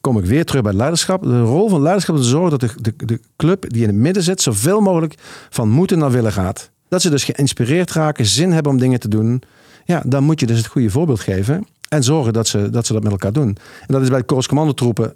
kom 0.02 0.18
ik 0.18 0.26
weer 0.26 0.46
terug 0.46 0.62
bij 0.62 0.74
leiderschap. 0.74 1.24
De 1.24 1.42
rol 1.42 1.70
van 1.70 1.82
leiderschap 1.82 2.16
is 2.16 2.22
te 2.22 2.28
zorgen 2.28 2.60
dat 2.60 2.60
de, 2.60 2.82
de, 2.82 3.06
de 3.06 3.20
club 3.36 3.70
die 3.70 3.82
in 3.82 3.88
het 3.88 3.98
midden 3.98 4.24
zit, 4.24 4.42
zoveel 4.42 4.82
mogelijk 4.82 5.16
van 5.50 5.70
moeten 5.70 5.98
naar 5.98 6.12
willen 6.12 6.32
gaat. 6.32 6.70
Dat 6.88 7.02
ze 7.02 7.10
dus 7.10 7.24
geïnspireerd 7.24 7.92
raken, 7.92 8.26
zin 8.26 8.52
hebben 8.52 8.72
om 8.72 8.78
dingen 8.78 9.00
te 9.00 9.08
doen. 9.08 9.42
Ja, 9.86 10.04
dan 10.06 10.24
moet 10.24 10.40
je 10.40 10.46
dus 10.46 10.58
het 10.58 10.68
goede 10.68 10.90
voorbeeld 10.90 11.20
geven. 11.20 11.68
En 11.88 12.04
zorgen 12.04 12.34
dat 12.34 12.48
ze 12.48 12.70
dat, 12.70 12.92
met 12.92 13.12
elkaar 13.12 13.34
doen. 13.34 13.48
En 13.48 13.88
dat 13.88 14.02
is 14.02 14.10
bij 14.10 14.20
de 14.20 14.26
Korps 14.26 14.48
Commandotroepen. 14.48 15.14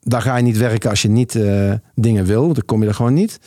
Daar 0.00 0.22
ga 0.22 0.36
je 0.36 0.42
niet 0.42 0.56
werken 0.56 0.90
als 0.90 1.02
je 1.02 1.08
niet 1.08 1.34
uh, 1.34 1.72
dingen 1.94 2.24
wil. 2.24 2.52
Dan 2.52 2.64
kom 2.64 2.82
je 2.82 2.88
er 2.88 2.94
gewoon 2.94 3.14
niet. 3.14 3.38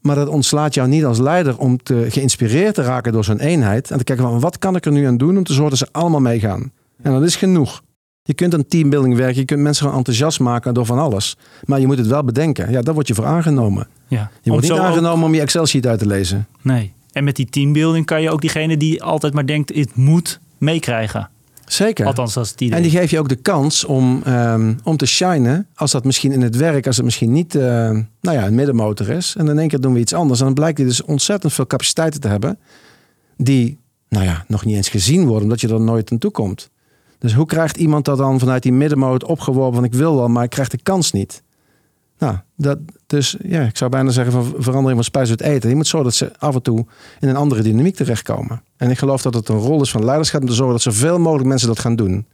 Maar 0.00 0.16
dat 0.16 0.28
ontslaat 0.28 0.74
jou 0.74 0.88
niet 0.88 1.04
als 1.04 1.18
leider 1.18 1.58
om 1.58 1.82
te 1.82 2.06
geïnspireerd 2.08 2.74
te 2.74 2.82
raken 2.82 3.12
door 3.12 3.24
zo'n 3.24 3.40
eenheid. 3.40 3.90
En 3.90 3.98
te 3.98 4.04
kijken 4.04 4.24
van 4.24 4.40
wat 4.40 4.58
kan 4.58 4.76
ik 4.76 4.86
er 4.86 4.92
nu 4.92 5.06
aan 5.06 5.16
doen 5.16 5.36
om 5.36 5.44
te 5.44 5.52
zorgen 5.52 5.78
dat 5.78 5.88
ze 5.88 5.98
allemaal 5.98 6.20
meegaan. 6.20 6.72
En 7.02 7.12
dat 7.12 7.22
is 7.22 7.36
genoeg. 7.36 7.82
Je 8.24 8.34
kunt 8.34 8.54
een 8.54 8.66
teambuilding 8.66 9.16
werken, 9.16 9.36
je 9.36 9.44
kunt 9.44 9.60
mensen 9.60 9.82
gewoon 9.82 9.98
enthousiast 9.98 10.40
maken 10.40 10.74
door 10.74 10.86
van 10.86 10.98
alles. 10.98 11.36
Maar 11.64 11.80
je 11.80 11.86
moet 11.86 11.98
het 11.98 12.06
wel 12.06 12.24
bedenken. 12.24 12.70
Ja, 12.70 12.82
daar 12.82 12.94
word 12.94 13.08
je 13.08 13.14
voor 13.14 13.24
aangenomen. 13.24 13.88
Ja. 14.08 14.30
Je 14.42 14.50
wordt 14.50 14.68
niet 14.68 14.78
aangenomen 14.78 15.26
om 15.26 15.34
je 15.34 15.40
Excel-sheet 15.40 15.86
uit 15.86 15.98
te 15.98 16.06
lezen. 16.06 16.46
Nee. 16.62 16.92
En 17.12 17.24
met 17.24 17.36
die 17.36 17.46
teambuilding 17.46 18.06
kan 18.06 18.22
je 18.22 18.30
ook 18.30 18.40
diegene 18.40 18.76
die 18.76 19.02
altijd 19.02 19.34
maar 19.34 19.46
denkt, 19.46 19.74
het 19.74 19.96
moet 19.96 20.40
meekrijgen. 20.58 21.30
Zeker. 21.66 22.06
Althans, 22.06 22.34
dat 22.34 22.44
is 22.44 22.50
het 22.50 22.60
idee. 22.60 22.76
En 22.76 22.82
die 22.82 22.90
geef 22.90 23.10
je 23.10 23.18
ook 23.18 23.28
de 23.28 23.36
kans 23.36 23.84
om, 23.84 24.22
um, 24.26 24.78
om 24.82 24.96
te 24.96 25.06
shinen. 25.06 25.66
Als 25.74 25.90
dat 25.90 26.04
misschien 26.04 26.32
in 26.32 26.42
het 26.42 26.56
werk, 26.56 26.86
als 26.86 26.96
het 26.96 27.04
misschien 27.04 27.32
niet 27.32 27.54
uh, 27.54 27.62
nou 27.62 28.06
ja, 28.20 28.46
een 28.46 28.54
middenmotor 28.54 29.08
is. 29.08 29.34
En 29.38 29.48
in 29.48 29.58
één 29.58 29.68
keer 29.68 29.80
doen 29.80 29.92
we 29.92 30.00
iets 30.00 30.12
anders. 30.12 30.38
En 30.38 30.44
dan 30.44 30.54
blijkt 30.54 30.78
hij 30.78 30.86
dus 30.86 31.02
ontzettend 31.02 31.52
veel 31.52 31.66
capaciteiten 31.66 32.20
te 32.20 32.28
hebben. 32.28 32.58
Die 33.36 33.78
nou 34.08 34.24
ja, 34.24 34.44
nog 34.48 34.64
niet 34.64 34.76
eens 34.76 34.88
gezien 34.88 35.24
worden, 35.24 35.42
omdat 35.42 35.60
je 35.60 35.68
er 35.68 35.80
nooit 35.80 36.12
aan 36.12 36.18
toe 36.18 36.30
komt. 36.30 36.70
Dus 37.22 37.34
hoe 37.34 37.46
krijgt 37.46 37.76
iemand 37.76 38.04
dat 38.04 38.18
dan 38.18 38.38
vanuit 38.38 38.62
die 38.62 38.72
middenmoot 38.72 39.24
opgeworpen 39.24 39.74
van 39.74 39.84
ik 39.84 39.94
wil 39.94 40.16
wel, 40.16 40.28
maar 40.28 40.44
ik 40.44 40.50
krijg 40.50 40.68
de 40.68 40.82
kans 40.82 41.12
niet? 41.12 41.42
Nou, 42.18 42.36
dat, 42.56 42.78
dus 43.06 43.36
ja, 43.42 43.60
ik 43.60 43.76
zou 43.76 43.90
bijna 43.90 44.10
zeggen 44.10 44.32
van 44.32 44.54
verandering 44.58 44.94
van 44.94 45.04
spijs 45.04 45.30
uit 45.30 45.40
eten. 45.40 45.68
Je 45.68 45.76
moet 45.76 45.86
zorgen 45.86 46.08
dat 46.08 46.18
ze 46.18 46.32
af 46.38 46.54
en 46.54 46.62
toe 46.62 46.86
in 47.20 47.28
een 47.28 47.36
andere 47.36 47.62
dynamiek 47.62 47.94
terechtkomen. 47.94 48.62
En 48.76 48.90
ik 48.90 48.98
geloof 48.98 49.22
dat 49.22 49.34
het 49.34 49.48
een 49.48 49.58
rol 49.58 49.82
is 49.82 49.90
van 49.90 50.04
leiderschap 50.04 50.40
om 50.40 50.46
te 50.46 50.54
zorgen 50.54 50.74
dat 50.74 50.82
zoveel 50.82 51.18
mogelijk 51.18 51.48
mensen 51.48 51.68
dat 51.68 51.78
gaan 51.78 51.96
doen. 51.96 52.26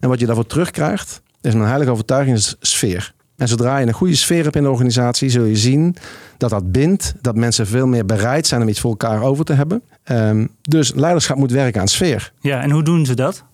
En 0.00 0.08
wat 0.08 0.20
je 0.20 0.26
daarvoor 0.26 0.46
terugkrijgt, 0.46 1.22
is 1.40 1.54
mijn 1.54 1.68
heilige 1.68 1.90
overtuiging, 1.90 2.36
is 2.36 2.56
sfeer. 2.60 3.14
En 3.36 3.48
zodra 3.48 3.78
je 3.78 3.86
een 3.86 3.92
goede 3.92 4.14
sfeer 4.14 4.42
hebt 4.42 4.56
in 4.56 4.62
de 4.62 4.70
organisatie, 4.70 5.28
zul 5.28 5.44
je 5.44 5.56
zien 5.56 5.96
dat 6.38 6.50
dat 6.50 6.72
bindt. 6.72 7.14
Dat 7.20 7.36
mensen 7.36 7.66
veel 7.66 7.86
meer 7.86 8.06
bereid 8.06 8.46
zijn 8.46 8.62
om 8.62 8.68
iets 8.68 8.80
voor 8.80 8.90
elkaar 8.90 9.22
over 9.22 9.44
te 9.44 9.52
hebben. 9.52 9.82
Um, 10.04 10.48
dus 10.62 10.94
leiderschap 10.94 11.36
moet 11.36 11.50
werken 11.50 11.80
aan 11.80 11.88
sfeer. 11.88 12.32
Ja, 12.40 12.60
en 12.62 12.70
hoe 12.70 12.82
doen 12.82 13.06
ze 13.06 13.14
dat? 13.14 13.44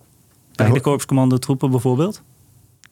Bij 0.64 0.73
de 0.73 0.81
korpscommandotroepen 0.81 1.71
bijvoorbeeld? 1.71 2.23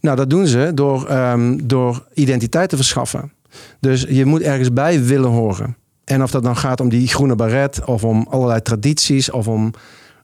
Nou, 0.01 0.17
dat 0.17 0.31
doen 0.31 0.47
ze 0.47 0.71
door, 0.75 1.11
um, 1.11 1.67
door 1.67 2.07
identiteit 2.15 2.69
te 2.69 2.77
verschaffen. 2.77 3.33
Dus 3.81 4.07
je 4.09 4.25
moet 4.25 4.41
ergens 4.41 4.73
bij 4.73 5.05
willen 5.05 5.31
horen. 5.31 5.77
En 6.05 6.23
of 6.23 6.31
dat 6.31 6.43
dan 6.43 6.57
gaat 6.57 6.81
om 6.81 6.89
die 6.89 7.09
groene 7.09 7.35
baret 7.35 7.85
of 7.85 8.05
om 8.05 8.27
allerlei 8.31 8.63
tradities 8.63 9.31
of 9.31 9.49
om, 9.49 9.71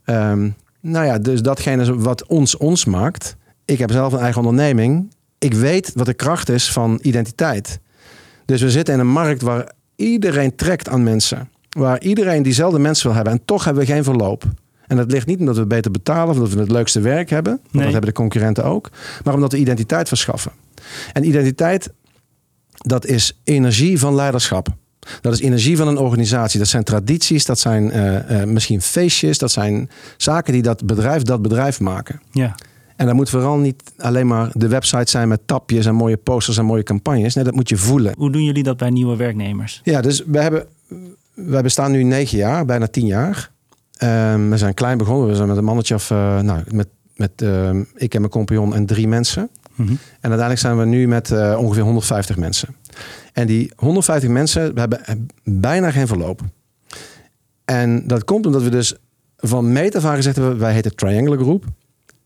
um, 0.05 0.55
nou 0.81 1.07
ja, 1.07 1.19
dus 1.19 1.43
datgene 1.43 1.99
wat 1.99 2.27
ons 2.27 2.57
ons 2.57 2.85
maakt. 2.85 3.37
ik 3.65 3.79
heb 3.79 3.91
zelf 3.91 4.13
een 4.13 4.19
eigen 4.19 4.41
onderneming. 4.41 5.13
Ik 5.39 5.55
weet 5.55 5.93
wat 5.95 6.07
de 6.07 6.15
kracht 6.15 6.49
is 6.49 6.73
van 6.73 6.99
identiteit. 7.03 7.81
Dus 8.45 8.63
we 8.63 8.71
zitten 8.71 8.95
in 8.95 9.01
een 9.01 9.07
markt 9.07 9.43
waar 9.43 9.73
iedereen 9.97 10.57
trekt 10.57 10.89
aan 10.89 11.03
mensen. 11.03 11.49
Waar 11.69 12.01
iedereen 12.01 12.43
diezelfde 12.43 12.79
mensen 12.79 13.07
wil 13.07 13.15
hebben. 13.15 13.33
En 13.33 13.45
toch 13.45 13.65
hebben 13.65 13.85
we 13.85 13.93
geen 13.93 14.05
verloop. 14.05 14.45
En 14.87 14.97
dat 14.97 15.11
ligt 15.11 15.27
niet 15.27 15.39
omdat 15.39 15.57
we 15.57 15.67
beter 15.67 15.91
betalen 15.91 16.29
of 16.29 16.37
omdat 16.37 16.53
we 16.53 16.61
het 16.61 16.71
leukste 16.71 17.01
werk 17.01 17.31
hebben. 17.31 17.53
Want 17.53 17.73
Nee. 17.73 17.83
dat 17.83 17.93
hebben 17.93 18.11
de 18.11 18.17
concurrenten 18.17 18.65
ook. 18.65 18.91
Maar 19.25 19.35
omdat 19.35 19.53
we 19.53 19.59
identiteit 19.59 20.09
verschaffen. 20.09 20.53
En 21.13 21.27
identiteit, 21.27 21.91
dat 22.71 23.07
is 23.07 23.41
energie 23.45 23.99
van 23.99 24.15
leiderschap. 24.15 24.69
Dat 25.21 25.33
is 25.33 25.41
energie 25.41 25.77
van 25.77 25.89
een 25.89 25.99
organisatie. 25.99 26.59
Dat 26.59 26.69
zijn 26.69 26.85
tradities, 26.85 27.45
dat 27.45 27.59
zijn 27.59 27.91
eh, 27.91 28.43
eh, 28.43 28.49
misschien 28.49 28.81
feestjes. 28.81 29.39
Dat 29.39 29.51
zijn 29.51 29.91
zaken 30.17 30.53
die 30.53 30.63
dat 30.63 30.87
bedrijf 30.87 31.23
dat 31.23 31.43
bedrijf 31.43 31.81
maken. 31.81 32.21
Ja. 32.31 32.55
En 32.97 33.07
dat 33.07 33.15
moet 33.15 33.31
vooral 33.31 33.57
niet 33.57 33.83
alleen 33.99 34.27
maar 34.27 34.51
de 34.53 34.69
website 34.69 35.11
zijn 35.11 35.29
met 35.29 35.41
tapjes 35.47 35.87
en 35.87 35.95
mooie 35.95 36.17
posters 36.17 36.57
en 36.57 36.65
mooie 36.65 36.83
campagnes. 36.83 37.35
Nee, 37.35 37.45
dat 37.45 37.55
moet 37.55 37.69
je 37.69 37.77
voelen. 37.77 38.15
Hoe 38.17 38.31
doen 38.33 38.45
jullie 38.45 38.63
dat 38.63 38.77
bij 38.77 38.91
nieuwe 38.91 39.17
werknemers? 39.17 39.81
Ja, 39.85 40.01
dus 40.01 40.23
we 40.27 40.39
hebben, 40.39 40.67
wij 41.35 41.63
bestaan 41.63 41.91
nu 41.93 42.03
negen 42.03 42.39
jaar, 42.39 42.65
bijna 42.65 42.87
tien 42.87 43.07
jaar. 43.07 43.51
Ehm, 44.05 44.49
we 44.49 44.59
zijn 44.59 44.75
klein 44.75 44.99
begonnen. 44.99 45.29
We 45.29 45.35
zijn 45.35 45.49
met 45.49 45.57
een 45.57 45.65
mannetje 45.65 45.95
of, 45.95 46.11
eh, 46.11 46.41
nou, 46.41 46.63
met, 46.71 46.89
met 47.17 47.31
ehm, 47.37 47.85
ik 47.95 48.15
en 48.15 48.21
mijn 48.21 48.33
compagnon 48.33 48.75
en 48.75 48.87
drie 48.87 49.09
mensen. 49.09 49.49
Mhm. 49.75 49.91
En 49.91 50.31
uiteindelijk 50.31 50.61
zijn 50.61 50.79
we 50.79 50.85
nu 50.85 51.09
met 51.09 51.31
eh, 51.31 51.57
ongeveer 51.59 51.83
150 51.83 52.37
mensen. 52.37 52.77
En 53.33 53.47
die 53.47 53.73
150 53.77 54.31
mensen, 54.31 54.75
we 54.75 54.81
hebben 54.81 55.29
bijna 55.45 55.91
geen 55.91 56.07
verloop. 56.07 56.41
En 57.65 58.07
dat 58.07 58.25
komt 58.25 58.47
omdat 58.47 58.63
we 58.63 58.71
dus 58.71 58.95
van 59.37 59.73
meet 59.73 59.97
af 59.97 60.05
aan 60.05 60.17
gezegd 60.17 60.37
hebben, 60.37 60.59
wij 60.59 60.73
heten 60.73 60.97
Triangular 60.97 61.39
Group. 61.39 61.65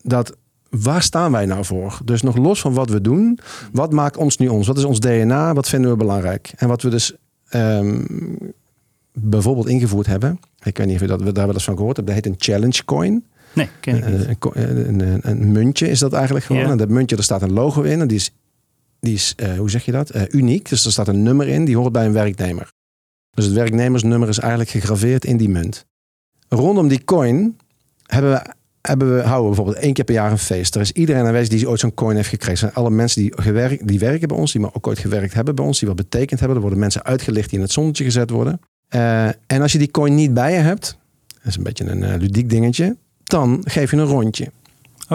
Dat 0.02 0.36
waar 0.70 1.02
staan 1.02 1.32
wij 1.32 1.46
nou 1.46 1.64
voor? 1.64 1.98
Dus 2.04 2.22
nog 2.22 2.36
los 2.36 2.60
van 2.60 2.72
wat 2.72 2.90
we 2.90 3.00
doen, 3.00 3.38
wat 3.72 3.92
maakt 3.92 4.16
ons 4.16 4.36
nu 4.36 4.48
ons? 4.48 4.66
Wat 4.66 4.78
is 4.78 4.84
ons 4.84 5.00
DNA? 5.00 5.54
Wat 5.54 5.68
vinden 5.68 5.90
we 5.90 5.96
belangrijk? 5.96 6.52
En 6.56 6.68
wat 6.68 6.82
we 6.82 6.90
dus 6.90 7.14
ehm, 7.48 8.04
bijvoorbeeld 9.20 9.68
ingevoerd 9.68 10.06
hebben, 10.06 10.40
ik 10.62 10.78
weet 10.78 10.86
niet 10.86 10.94
of 10.94 11.00
je 11.00 11.06
dat, 11.06 11.34
daar 11.34 11.46
wel 11.46 11.54
eens 11.54 11.64
van 11.64 11.76
gehoord 11.76 11.96
hebt, 11.96 12.08
dat 12.08 12.16
heet 12.16 12.26
een 12.26 12.34
challenge 12.38 12.84
coin. 12.84 13.24
Nee, 13.52 13.68
ken 13.80 13.96
ik 13.96 14.06
niet. 14.06 14.38
Een, 14.54 14.88
een, 14.88 15.00
een, 15.00 15.20
een, 15.22 15.52
muntje 15.52 15.88
is 15.88 15.98
dat 15.98 16.12
eigenlijk 16.12 16.44
gewoon. 16.44 16.62
Ja. 16.62 16.70
En 16.70 16.76
dat 16.76 16.88
muntje, 16.88 17.16
daar 17.16 17.24
staat 17.24 17.42
een 17.42 17.52
logo 17.52 17.82
in. 17.82 18.00
En 18.00 18.08
die 18.08 18.16
is, 18.16 18.32
die 19.00 19.14
is 19.14 19.32
eh, 19.36 19.56
hoe 19.58 19.70
zeg 19.70 19.84
je 19.84 19.92
dat? 19.92 20.10
Eh, 20.10 20.22
uniek. 20.28 20.68
Dus 20.68 20.84
er 20.84 20.92
staat 20.92 21.08
een 21.08 21.22
nummer 21.22 21.48
in, 21.48 21.64
die 21.64 21.76
hoort 21.76 21.92
bij 21.92 22.06
een 22.06 22.12
werknemer. 22.12 22.72
Dus 23.30 23.44
het 23.44 23.54
werknemersnummer 23.54 24.28
is 24.28 24.38
eigenlijk 24.38 24.70
gegraveerd 24.70 25.24
in 25.24 25.36
die 25.36 25.48
munt. 25.48 25.86
Rondom 26.48 26.88
die 26.88 27.04
coin 27.04 27.56
hebben 28.06 28.32
we, 28.32 28.54
hebben 28.80 29.14
we, 29.14 29.22
houden 29.22 29.50
we 29.50 29.56
bijvoorbeeld 29.56 29.84
één 29.84 29.92
keer 29.92 30.04
per 30.04 30.14
jaar 30.14 30.30
een 30.30 30.38
feest. 30.38 30.74
Er 30.74 30.80
is 30.80 30.92
iedereen 30.92 31.26
aanwezig 31.26 31.48
die 31.48 31.68
ooit 31.68 31.80
zo'n 31.80 31.94
coin 31.94 32.16
heeft 32.16 32.28
gekregen. 32.28 32.58
Zijn 32.58 32.74
alle 32.74 32.90
mensen 32.90 33.22
die, 33.22 33.32
gewerkt, 33.36 33.88
die 33.88 33.98
werken 33.98 34.28
bij 34.28 34.36
ons, 34.36 34.52
die 34.52 34.60
maar 34.60 34.74
ook 34.74 34.86
ooit 34.86 34.98
gewerkt 34.98 35.34
hebben 35.34 35.54
bij 35.54 35.64
ons, 35.64 35.78
die 35.78 35.88
wat 35.88 35.96
betekend 35.96 36.38
hebben. 36.38 36.56
Er 36.56 36.62
worden 36.62 36.80
mensen 36.80 37.04
uitgelicht 37.04 37.48
die 37.48 37.58
in 37.58 37.64
het 37.64 37.72
zonnetje 37.72 38.04
gezet 38.04 38.30
worden. 38.30 38.60
Eh, 38.88 39.26
en 39.26 39.62
als 39.62 39.72
je 39.72 39.78
die 39.78 39.90
coin 39.90 40.14
niet 40.14 40.34
bij 40.34 40.52
je 40.52 40.58
hebt, 40.58 40.98
dat 41.26 41.46
is 41.46 41.56
een 41.56 41.62
beetje 41.62 41.84
een 41.90 42.02
eh, 42.04 42.18
ludiek 42.18 42.50
dingetje, 42.50 42.96
dan 43.24 43.60
geef 43.64 43.90
je 43.90 43.96
een 43.96 44.04
rondje. 44.04 44.50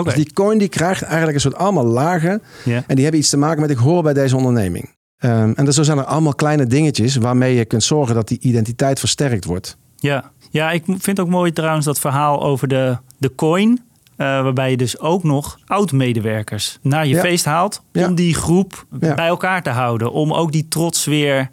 Dus 0.04 0.14
die 0.14 0.34
coin 0.34 0.58
die 0.58 0.68
krijgt 0.68 1.02
eigenlijk 1.02 1.34
een 1.36 1.42
soort 1.42 1.56
allemaal 1.56 1.86
lagen. 1.86 2.42
En 2.66 2.84
die 2.96 3.02
hebben 3.04 3.20
iets 3.22 3.30
te 3.30 3.38
maken 3.38 3.62
met 3.62 3.70
ik 3.70 3.78
hoor 3.78 4.04
bij 4.04 4.14
deze 4.14 4.36
onderneming. 4.36 4.96
Ehm, 5.18 5.52
en 5.56 5.66
dus 5.66 5.76
zo 5.76 5.84
zijn 5.84 5.98
er 5.98 6.04
allemaal 6.04 6.36
kleine 6.36 6.66
dingetjes 6.66 7.16
waarmee 7.16 7.56
je 7.56 7.66
kunt 7.66 7.84
zorgen 7.84 8.16
dat 8.16 8.28
die 8.28 8.40
identiteit 8.42 9.00
versterkt 9.00 9.46
wordt. 9.46 9.78
Ja. 9.96 10.32
ja, 10.52 10.72
ik 10.72 10.84
vind 10.98 11.20
ook 11.20 11.28
mooi 11.28 11.52
trouwens 11.52 11.86
dat 11.86 12.00
verhaal 12.00 12.44
over 12.44 12.68
de, 12.68 12.98
de 13.18 13.36
coin. 13.36 13.80
eh, 14.18 14.28
waarbij 14.44 14.70
je 14.70 14.78
dus 14.78 15.00
ook 15.00 15.24
nog 15.24 15.60
oud-medewerkers 15.66 16.80
naar 16.82 17.08
je 17.08 17.16
Ja. 17.16 17.22
feest 17.22 17.46
haalt. 17.46 17.82
Ja. 17.92 18.08
Om 18.08 18.16
die 18.16 18.34
groep 18.34 18.86
Ja. 19.00 19.14
bij 19.14 19.28
elkaar 19.28 19.64
te 19.64 19.70
houden. 19.70 20.12
Om 20.12 20.34
ook 20.34 20.52
die 20.52 20.68
trots 20.68 21.06
weer 21.06 21.50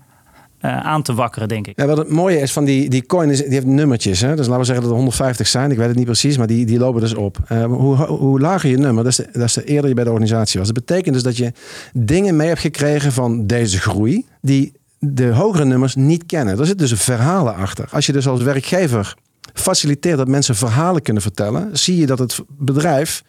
eh, 0.60 0.80
aan 0.80 1.02
te 1.02 1.14
wakkeren, 1.14 1.48
denk 1.48 1.66
ik. 1.66 1.80
Ja, 1.80 1.86
wat 1.86 1.96
het 1.96 2.10
mooie 2.10 2.40
is 2.40 2.52
van 2.52 2.64
die, 2.64 2.90
die 2.90 3.06
coin, 3.06 3.30
is, 3.30 3.38
die 3.38 3.52
heeft 3.52 3.66
nummertjes. 3.66 4.20
Hè? 4.20 4.36
Dus 4.36 4.46
laten 4.46 4.58
we 4.58 4.64
zeggen 4.64 4.82
dat 4.82 4.92
er 4.92 4.98
150 4.98 5.46
zijn. 5.46 5.70
Ik 5.70 5.76
weet 5.76 5.86
het 5.86 5.96
niet 5.96 6.04
precies, 6.04 6.38
maar 6.38 6.46
die, 6.46 6.66
die 6.66 6.78
lopen 6.78 7.00
dus 7.00 7.14
op. 7.14 7.38
Eh, 7.46 7.64
hoe, 7.64 7.96
hoe 7.96 8.40
lager 8.40 8.70
je 8.70 8.76
nummer, 8.76 9.04
dat 9.04 9.12
is, 9.12 9.16
de, 9.16 9.28
dat 9.32 9.42
is 9.42 9.52
de 9.52 9.64
eerder 9.64 9.88
je 9.88 9.94
bij 9.94 10.04
de 10.04 10.10
organisatie 10.10 10.58
was. 10.58 10.68
Dat 10.68 10.86
betekent 10.86 11.14
dus 11.14 11.22
dat 11.22 11.36
je 11.36 11.52
dingen 11.92 12.36
mee 12.36 12.48
hebt 12.48 12.60
gekregen 12.60 13.12
van 13.12 13.46
deze 13.46 13.78
groei... 13.78 14.26
die 14.40 14.72
de 14.98 15.26
hogere 15.26 15.64
nummers 15.64 15.94
niet 15.94 16.26
kennen. 16.26 16.58
Er 16.58 16.66
zitten 16.66 16.88
dus 16.88 17.02
verhalen 17.02 17.54
achter. 17.54 17.88
Als 17.90 18.06
je 18.06 18.12
dus 18.12 18.28
als 18.28 18.42
werkgever 18.42 19.14
faciliteert 19.54 20.18
dat 20.18 20.28
mensen 20.28 20.56
verhalen 20.56 21.02
kunnen 21.02 21.22
vertellen... 21.22 21.78
zie 21.78 21.96
je 21.96 22.06
dat 22.06 22.18
het 22.18 22.40
bedrijf 22.48 23.22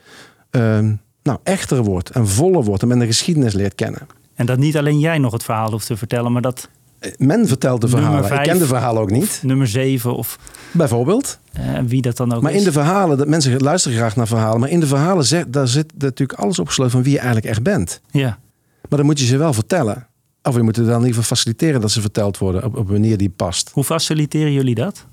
ehm, 0.50 0.94
nou, 1.24 1.40
echter 1.44 1.84
wordt 1.84 2.10
en 2.10 2.28
voller 2.28 2.64
wordt... 2.64 2.82
en 2.82 2.88
men 2.88 3.00
de 3.00 3.06
geschiedenis 3.06 3.54
leert 3.54 3.76
kennen. 3.76 4.08
En 4.36 4.46
dat 4.46 4.58
niet 4.58 4.78
alleen 4.78 5.00
jij 5.00 5.18
nog 5.18 5.32
het 5.32 5.44
verhaal 5.44 5.72
hoeft 5.72 5.88
te 5.88 5.98
vertellen, 5.98 6.32
maar 6.32 6.42
dat 6.42 6.70
Men 7.18 7.48
vertelt 7.48 7.82
de 7.82 7.88
verhalen. 7.88 8.34
Ik 8.34 8.42
ken 8.44 8.58
de 8.60 8.66
verhalen 8.66 9.02
ook 9.02 9.12
niet, 9.12 9.40
nummer 9.44 9.68
7 9.68 10.16
of 10.16 10.40
bijvoorbeeld. 10.72 11.40
eh, 11.54 11.64
wie 11.86 12.02
dat 12.02 12.18
dan 12.18 12.34
ook 12.34 12.42
Maar 12.42 12.52
is. 12.52 12.58
in 12.58 12.64
de 12.64 12.72
verhalen, 12.72 13.18
dat 13.18 13.28
mensen 13.28 13.58
luisteren 13.62 13.98
graag 13.98 14.16
naar 14.16 14.28
verhalen, 14.28 14.60
maar 14.60 14.70
in 14.70 14.80
de 14.80 14.88
verhalen 14.88 15.26
zegt, 15.26 15.54
daar 15.54 15.68
zit 15.68 15.94
natuurlijk 15.98 16.40
alles 16.40 16.60
opgesloten 16.60 16.92
van 16.94 17.04
wie 17.04 17.12
je 17.12 17.18
eigenlijk 17.18 17.48
echt 17.48 17.64
bent. 17.64 18.02
Ja, 18.12 18.40
Maar 18.90 18.98
dan 19.00 19.06
moet 19.06 19.20
je 19.20 19.26
ze 19.26 19.38
wel 19.38 19.54
vertellen. 19.54 20.08
Of 20.44 20.56
je 20.56 20.62
moet 20.62 20.78
er 20.78 20.86
dan 20.86 21.02
liever 21.02 21.24
faciliteren 21.24 21.82
dat 21.82 21.92
ze 21.92 22.02
verteld 22.02 22.38
worden 22.38 22.64
op, 22.64 22.78
op 22.78 22.86
een 22.88 22.92
manier 22.94 23.18
die 23.18 23.30
past. 23.30 23.70
hoe 23.74 23.84
faciliteren 23.84 24.54
jullie 24.54 24.76
dat? 24.76 25.06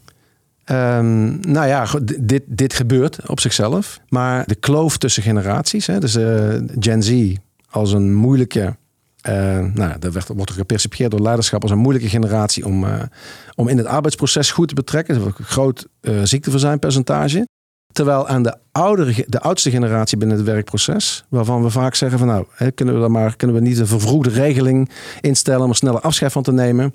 Ehm, 0.64 1.40
nou 1.52 1.66
ja, 1.66 1.86
dit, 2.20 2.42
dit 2.46 2.72
gebeurt 2.74 3.18
op 3.28 3.40
zichzelf. 3.40 4.00
Maar 4.08 4.46
de 4.46 4.54
kloof 4.54 4.96
tussen 4.96 5.22
generaties, 5.22 5.86
hè, 5.86 5.98
dus 6.00 6.14
eh, 6.16 6.54
Gen 6.78 7.02
Z 7.02 7.34
als 7.70 7.92
een 7.92 8.14
moeilijke. 8.14 8.76
Eh, 9.20 9.58
nou, 9.74 9.98
dat 9.98 10.12
werd, 10.12 10.28
wordt 10.28 10.50
gepercipieerd 10.50 11.10
door 11.10 11.20
leiderschap 11.20 11.62
als 11.62 11.70
een 11.70 11.78
moeilijke 11.78 12.08
generatie 12.08 12.66
om, 12.66 12.84
eh, 12.84 13.02
om 13.54 13.68
in 13.68 13.76
het 13.76 13.86
arbeidsproces 13.86 14.50
goed 14.50 14.68
te 14.68 14.74
betrekken. 14.74 15.14
Dat 15.14 15.26
is 15.26 15.32
een 15.38 15.44
groot 15.44 15.86
eh 16.00 16.20
ziekteverzuimpercentage. 16.22 17.48
Terwijl 17.92 18.28
aan 18.28 18.42
de, 18.42 18.56
oudere, 18.72 19.24
de 19.26 19.40
oudste 19.40 19.70
generatie 19.70 20.18
binnen 20.18 20.36
het 20.36 20.46
werkproces, 20.46 21.24
waarvan 21.28 21.62
we 21.62 21.70
vaak 21.70 21.94
zeggen 21.94 22.18
van 22.18 22.28
nou, 22.28 22.46
hè, 22.54 22.70
kunnen 22.70 22.94
we 22.94 23.00
dan 23.00 23.10
maar 23.10 23.36
kunnen 23.36 23.56
we 23.56 23.62
niet 23.62 23.78
een 23.78 23.86
vervroegde 23.86 24.30
regeling 24.30 24.90
instellen 25.20 25.62
om 25.62 25.70
er 25.70 25.76
sneller 25.76 26.00
afscheid 26.00 26.32
van 26.32 26.42
te 26.42 26.52
nemen. 26.52 26.94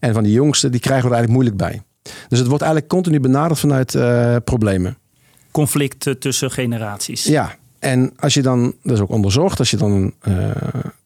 En 0.00 0.14
van 0.14 0.22
die 0.22 0.32
jongsten, 0.32 0.70
die 0.70 0.80
krijgen 0.80 1.08
we 1.08 1.14
er 1.14 1.16
eigenlijk 1.16 1.44
moeilijk 1.44 1.72
bij. 1.72 1.82
Dus 2.28 2.38
het 2.38 2.48
wordt 2.48 2.62
eigenlijk 2.62 2.92
continu 2.92 3.20
benaderd 3.20 3.60
vanuit 3.60 3.98
problemen. 4.44 4.96
Conflicten 5.50 6.18
tussen 6.18 6.50
generaties. 6.50 7.24
Ja, 7.24 7.56
en 7.78 8.12
als 8.18 8.34
je 8.34 8.42
dan, 8.42 8.74
dat 8.82 8.96
is 8.96 9.00
ook 9.00 9.10
onderzocht, 9.10 9.58
als 9.58 9.70
je 9.70 9.76
dan 9.76 9.92
een, 9.92 10.14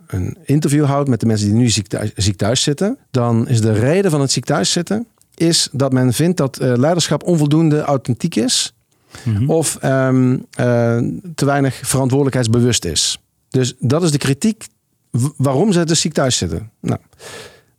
een 0.09 0.37
interview 0.45 0.85
houdt 0.85 1.09
met 1.09 1.21
de 1.21 1.27
mensen 1.27 1.47
die 1.47 1.57
nu 1.57 1.69
ziek 1.69 1.87
thuis, 1.87 2.13
ziek 2.15 2.37
thuis 2.37 2.63
zitten, 2.63 2.99
dan 3.11 3.49
is 3.49 3.61
de 3.61 3.73
reden 3.73 4.11
van 4.11 4.21
het 4.21 4.31
ziek 4.31 4.45
thuis 4.45 4.73
zitten, 4.73 5.07
is 5.35 5.69
dat 5.73 5.93
men 5.93 6.13
vindt 6.13 6.37
dat 6.37 6.59
eh, 6.59 6.73
leiderschap 6.77 7.23
onvoldoende 7.23 7.81
authentiek 7.81 8.35
is 8.35 8.73
Mhm. 9.25 9.51
of 9.51 9.77
ehm, 9.81 10.37
eh, 10.51 10.99
te 11.35 11.45
weinig 11.45 11.81
verantwoordelijkheidsbewust 11.83 12.85
is. 12.85 13.19
Dus 13.49 13.75
dat 13.79 14.03
is 14.03 14.11
de 14.11 14.19
kritiek 14.19 14.67
waarom 15.37 15.73
ze 15.73 15.85
dus 15.85 16.01
ziek 16.01 16.13
thuis 16.13 16.37
zitten. 16.37 16.71
Nou, 16.81 16.99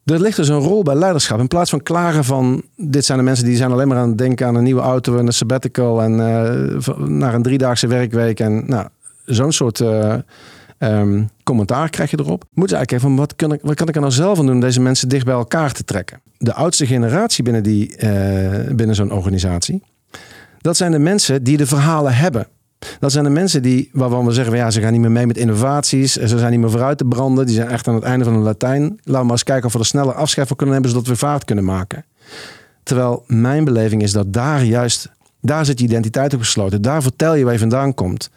er 0.06 0.22
ligt 0.22 0.36
dus 0.36 0.48
een 0.48 0.60
rol 0.60 0.84
bij 0.84 0.96
leiderschap. 0.96 1.40
In 1.40 1.48
plaats 1.48 1.70
van 1.70 1.84
klagen 1.84 2.24
van 2.24 2.64
dit 2.76 3.06
zijn 3.06 3.18
de 3.18 3.24
mensen 3.24 3.46
die 3.46 3.56
zijn 3.56 3.72
alleen 3.72 3.88
maar 3.88 3.98
aan 3.98 4.10
het 4.10 4.18
denken 4.18 4.48
aan 4.48 4.56
een 4.56 4.64
nieuwe 4.64 4.82
auto 4.82 5.18
en 5.18 5.28
een 5.28 5.34
sabbatical 5.34 6.02
en 6.02 6.12
eh, 6.20 6.98
naar 6.98 7.34
een 7.34 7.44
driedaagse 7.44 7.88
werkweek 7.88 8.40
en 8.40 8.64
nou, 8.68 8.88
zo'n 9.26 9.52
soort 9.52 9.84
eh, 10.80 11.00
ehm, 11.00 11.24
commentaar 11.44 11.90
krijg 11.90 12.12
je 12.12 12.20
erop. 12.20 12.44
Moet 12.54 12.70
je 12.70 12.76
eigenlijk 12.76 12.92
even 12.92 13.08
van 13.08 13.26
wat 13.26 13.36
kan, 13.36 13.54
ik, 13.54 13.60
wat 13.62 13.76
kan 13.76 13.88
ik 13.88 13.96
er 13.96 14.02
nou 14.02 14.14
zelf 14.14 14.40
aan 14.40 14.46
doen 14.46 14.56
om 14.56 14.62
deze 14.62 14.82
mensen 14.82 15.10
dicht 15.10 15.26
bij 15.26 15.34
elkaar 15.34 15.72
te 15.72 15.84
trekken? 15.84 16.22
De 16.38 16.54
oudste 16.54 16.86
generatie 16.86 17.44
binnen, 17.44 17.64
die, 17.64 17.96
eh, 17.96 18.76
binnen 18.76 18.96
zo'n 18.96 19.12
organisatie, 19.12 19.84
dat 20.62 20.78
zijn 20.78 20.92
de 20.92 21.00
mensen 21.00 21.44
die 21.44 21.58
de 21.58 21.68
verhalen 21.68 22.16
hebben. 22.16 22.48
Dat 23.00 23.12
zijn 23.12 23.24
de 23.24 23.30
mensen 23.30 23.62
die, 23.62 23.90
waarvan 23.94 24.26
we 24.26 24.32
zeggen, 24.32 24.56
ja, 24.56 24.72
ze 24.72 24.82
gaan 24.82 24.92
niet 24.92 25.02
meer 25.02 25.12
mee 25.12 25.28
met 25.28 25.38
innovaties. 25.38 26.14
Ze 26.14 26.38
zijn 26.38 26.52
niet 26.52 26.60
meer 26.60 26.70
vooruit 26.70 26.98
te 26.98 27.06
branden. 27.06 27.46
Die 27.46 27.56
zijn 27.56 27.68
echt 27.68 27.88
aan 27.88 27.96
het 27.96 28.04
einde 28.04 28.26
van 28.26 28.34
de 28.34 28.40
Latijn. 28.40 28.82
Laten 28.82 29.00
we 29.04 29.12
maar 29.12 29.32
eens 29.32 29.44
kijken 29.44 29.66
of 29.66 29.74
we 29.74 29.80
er 29.80 29.86
sneller 29.86 30.14
afscheid 30.14 30.48
van 30.48 30.58
kunnen 30.58 30.76
nemen, 30.76 30.90
zodat 30.92 31.08
we 31.08 31.16
vaart 31.16 31.46
kunnen 31.46 31.64
maken. 31.64 32.06
Terwijl 32.84 33.24
mijn 33.28 33.64
beleving 33.64 34.02
is 34.02 34.12
dat 34.12 34.34
daar 34.34 34.64
juist, 34.64 35.10
daar 35.42 35.66
zit 35.66 35.80
je 35.80 35.86
identiteit 35.86 36.34
op 36.34 36.40
gesloten. 36.40 36.82
Daar 36.82 37.02
vertel 37.02 37.36
je 37.36 37.44
waar 37.44 37.54
je 37.54 37.60
vandaan 37.60 37.94
komt. 37.94 38.30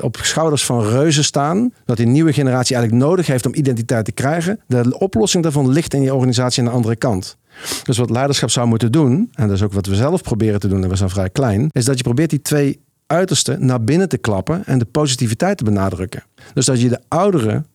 Op 0.00 0.18
schouders 0.22 0.64
van 0.64 0.82
reuzen 0.82 1.24
staan, 1.24 1.72
dat 1.84 1.96
die 1.96 2.06
nieuwe 2.06 2.32
generatie 2.32 2.76
eigenlijk 2.76 3.04
nodig 3.04 3.26
heeft 3.26 3.46
om 3.46 3.54
identiteit 3.54 4.04
te 4.04 4.12
krijgen. 4.12 4.60
De 4.66 4.98
oplossing 4.98 5.42
daarvan 5.42 5.68
ligt 5.68 5.94
in 5.94 6.02
je 6.02 6.14
organisatie 6.14 6.62
aan 6.62 6.68
de 6.68 6.74
andere 6.74 6.96
kant. 6.96 7.36
Dus 7.82 7.98
wat 7.98 8.10
leiderschap 8.10 8.50
zou 8.50 8.66
moeten 8.66 8.92
doen, 8.92 9.30
en 9.34 9.46
dat 9.46 9.56
is 9.56 9.62
ook 9.62 9.72
wat 9.72 9.86
we 9.86 9.94
zelf 9.94 10.22
proberen 10.22 10.60
te 10.60 10.68
doen, 10.68 10.82
en 10.82 10.88
we 10.88 10.96
zijn 10.96 11.10
vrij 11.10 11.30
klein, 11.30 11.68
is 11.72 11.84
dat 11.84 11.96
je 11.96 12.02
probeert 12.02 12.30
die 12.30 12.42
twee 12.42 12.80
uitersten 13.06 13.66
naar 13.66 13.84
binnen 13.84 14.08
te 14.08 14.18
klappen 14.18 14.62
en 14.66 14.78
de 14.78 14.84
positiviteit 14.84 15.58
te 15.58 15.64
benadrukken. 15.64 16.22
Dus 16.54 16.66
dat 16.66 16.80
je 16.80 16.88
de 16.88 17.00
ouderen 17.08 17.66